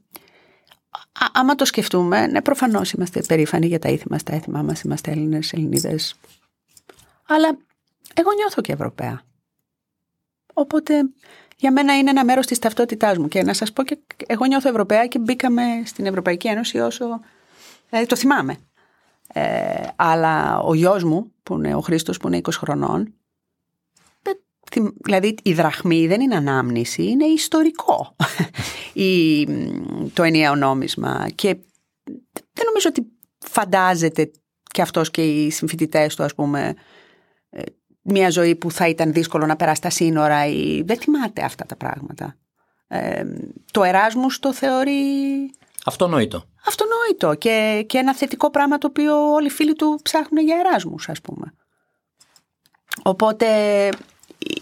άμα 1.33 1.55
το 1.55 1.65
σκεφτούμε, 1.65 2.27
ναι, 2.27 2.43
προφανώς 2.43 2.93
είμαστε 2.93 3.21
περήφανοι 3.21 3.67
για 3.67 3.79
τα 3.79 3.89
ήθη 3.89 4.05
μας, 4.11 4.23
τα 4.23 4.35
έθιμά 4.35 4.63
μας, 4.63 4.81
είμαστε 4.81 5.11
Έλληνες, 5.11 5.53
Ελληνίδες. 5.53 6.15
Αλλά 7.27 7.59
εγώ 8.15 8.33
νιώθω 8.33 8.61
και 8.61 8.73
Ευρωπαία. 8.73 9.23
Οπότε 10.55 11.11
για 11.57 11.73
μένα 11.73 11.99
είναι 11.99 12.11
ένα 12.11 12.25
μέρος 12.25 12.47
της 12.47 12.59
ταυτότητάς 12.59 13.19
μου. 13.19 13.29
Και 13.29 13.43
να 13.43 13.53
σας 13.53 13.73
πω 13.73 13.85
και 13.85 13.99
εγώ 14.27 14.45
νιώθω 14.45 14.69
Ευρωπαία 14.69 15.07
και 15.07 15.19
μπήκαμε 15.19 15.83
στην 15.85 16.07
Ευρωπαϊκή 16.07 16.49
Ένωση 16.49 16.79
όσο... 16.79 17.21
Δηλαδή 17.89 18.07
το 18.07 18.17
θυμάμαι. 18.17 18.68
Ε, 19.39 19.87
αλλά 19.97 20.59
ο 20.59 20.75
γιος 20.75 21.05
μου, 21.05 21.33
που 21.43 21.55
είναι 21.55 21.75
ο 21.75 21.81
Χρήστος, 21.81 22.17
που 22.17 22.27
είναι 22.27 22.41
20 22.43 22.51
χρονών, 22.53 23.15
δηλαδή 25.05 25.35
η 25.43 25.53
δραχμή 25.53 26.07
δεν 26.07 26.21
είναι 26.21 26.37
ανάμνηση, 26.37 27.05
είναι 27.05 27.25
ιστορικό 27.25 28.17
η, 28.93 29.45
το 30.13 30.23
ενιαίο 30.23 30.55
νόμισμα. 30.55 31.29
Και 31.35 31.57
δεν 32.53 32.65
νομίζω 32.67 32.89
ότι 32.89 33.07
φαντάζεται 33.39 34.31
και 34.63 34.83
αυτός 34.83 35.11
και 35.11 35.23
οι 35.23 35.51
συμφοιτητές 35.51 36.15
του, 36.15 36.23
ας 36.23 36.35
πούμε, 36.35 36.75
ε, 37.51 37.63
μια 38.03 38.31
ζωή 38.31 38.55
που 38.55 38.71
θα 38.71 38.89
ήταν 38.89 39.13
δύσκολο 39.13 39.47
να 39.47 39.57
περάσει 39.57 39.81
τα 39.81 39.91
σύνορα 39.91 40.47
ή 40.47 40.83
δεν 40.83 40.99
θυμάται 40.99 41.43
αυτά 41.45 41.67
τα 41.67 41.77
πράγματα. 41.77 42.37
Ε, 42.89 43.25
το 43.71 43.85
Εράσμους 43.85 44.39
το 44.39 44.55
θεωρεί 44.55 44.93
Αυτονόητο. 45.85 46.45
Αυτονόητο 46.67 47.35
και, 47.35 47.85
και 47.89 47.99
ένα 47.99 48.15
θετικό 48.15 48.51
πράγμα 48.51 48.79
το 48.79 48.87
οποίο 48.87 49.33
όλοι 49.33 49.47
οι 49.47 49.51
φίλοι 49.51 49.75
του 49.75 50.01
ψάχνουν 50.03 50.45
για 50.45 50.57
εράσμους 50.59 51.09
ας 51.09 51.21
πούμε. 51.21 51.55
Οπότε 53.03 53.47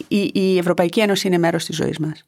η, 0.09 0.31
η 0.35 0.59
Ευρωπαϊκή 0.59 1.01
Ένωση 1.01 1.27
είναι 1.27 1.39
μέρος 1.39 1.65
της 1.65 1.77
ζωής 1.77 1.99
μας. 1.99 2.25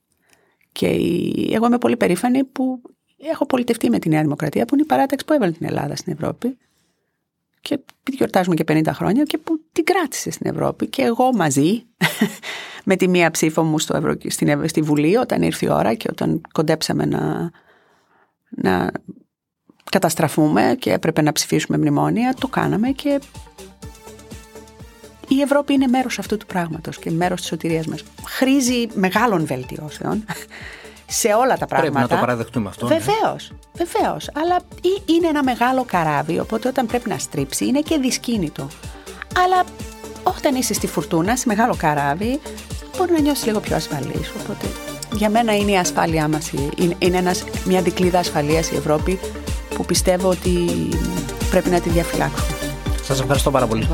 Και 0.72 0.86
η, 0.86 1.50
εγώ 1.54 1.66
είμαι 1.66 1.78
πολύ 1.78 1.96
περήφανη 1.96 2.44
που 2.44 2.82
έχω 3.16 3.46
πολιτευτεί 3.46 3.90
με 3.90 3.98
τη 3.98 4.08
Νέα 4.08 4.22
Δημοκρατία 4.22 4.64
που 4.64 4.74
είναι 4.74 4.82
η 4.82 4.86
παράταξη 4.86 5.24
που 5.24 5.32
έβαλε 5.32 5.52
την 5.52 5.66
Ελλάδα 5.66 5.96
στην 5.96 6.12
Ευρώπη 6.12 6.58
και 7.60 7.80
γιορτάζουμε 8.10 8.54
και 8.54 8.64
50 8.68 8.86
χρόνια 8.92 9.22
και 9.22 9.38
που 9.38 9.60
την 9.72 9.84
κράτησε 9.84 10.30
στην 10.30 10.50
Ευρώπη 10.50 10.86
και 10.86 11.02
εγώ 11.02 11.32
μαζί 11.34 11.86
με 12.84 12.96
τη 12.96 13.08
μία 13.08 13.30
ψήφο 13.30 13.62
μου 13.62 13.78
στο 13.78 13.96
Ευρω... 13.96 14.14
στην... 14.26 14.68
στη 14.68 14.82
Βουλή 14.82 15.16
όταν 15.16 15.42
ήρθε 15.42 15.66
η 15.66 15.68
ώρα 15.68 15.94
και 15.94 16.08
όταν 16.10 16.40
κοντέψαμε 16.52 17.04
να 17.04 17.50
να 18.48 18.90
καταστραφούμε 19.90 20.76
και 20.78 20.92
έπρεπε 20.92 21.22
να 21.22 21.32
ψηφίσουμε 21.32 21.78
μνημόνια, 21.78 22.34
το 22.40 22.48
κάναμε 22.48 22.90
και 22.90 23.20
η 25.28 25.40
Ευρώπη 25.40 25.72
είναι 25.72 25.86
μέρος 25.86 26.18
αυτού 26.18 26.36
του 26.36 26.46
πράγματος 26.46 26.98
και 26.98 27.10
μέρος 27.10 27.40
της 27.40 27.48
σωτηρίας 27.48 27.86
μας. 27.86 28.02
Χρήζει 28.24 28.86
μεγάλων 28.94 29.46
βελτιώσεων 29.46 30.24
σε 31.06 31.28
όλα 31.28 31.56
τα 31.56 31.66
πράγματα. 31.66 31.92
Πρέπει 31.92 32.10
να 32.10 32.16
το 32.16 32.26
παραδεχτούμε 32.26 32.68
αυτό. 32.68 32.86
Βεβαίω, 32.86 33.32
ναι. 33.32 33.84
βεβαίως. 33.84 34.30
Αλλά 34.34 34.58
είναι 35.06 35.26
ένα 35.26 35.42
μεγάλο 35.42 35.84
καράβι, 35.84 36.38
οπότε 36.38 36.68
όταν 36.68 36.86
πρέπει 36.86 37.08
να 37.08 37.18
στρίψει 37.18 37.66
είναι 37.66 37.80
και 37.80 37.98
δυσκίνητο. 37.98 38.68
Αλλά 39.44 39.64
όταν 40.22 40.54
είσαι 40.54 40.74
στη 40.74 40.86
φουρτούνα, 40.86 41.36
σε 41.36 41.44
μεγάλο 41.46 41.74
καράβι, 41.76 42.40
μπορεί 42.96 43.12
να 43.12 43.20
νιώσεις 43.20 43.46
λίγο 43.46 43.60
πιο 43.60 43.76
ασφαλής. 43.76 44.32
Οπότε 44.42 44.66
για 45.12 45.30
μένα 45.30 45.56
είναι 45.56 45.70
η 45.70 45.76
ασφάλειά 45.76 46.28
μας, 46.28 46.50
είναι, 46.76 46.94
είναι 46.98 47.32
μια 47.64 47.82
δικλίδα 47.82 48.18
ασφαλείας 48.18 48.70
η 48.70 48.76
Ευρώπη 48.76 49.18
που 49.74 49.84
πιστεύω 49.84 50.28
ότι 50.28 50.68
πρέπει 51.50 51.70
να 51.70 51.80
τη 51.80 51.88
διαφυλάξουμε. 51.88 52.56
Σας 53.02 53.20
ευχαριστώ 53.20 53.50
πάρα 53.50 53.66
πολύ. 53.66 53.88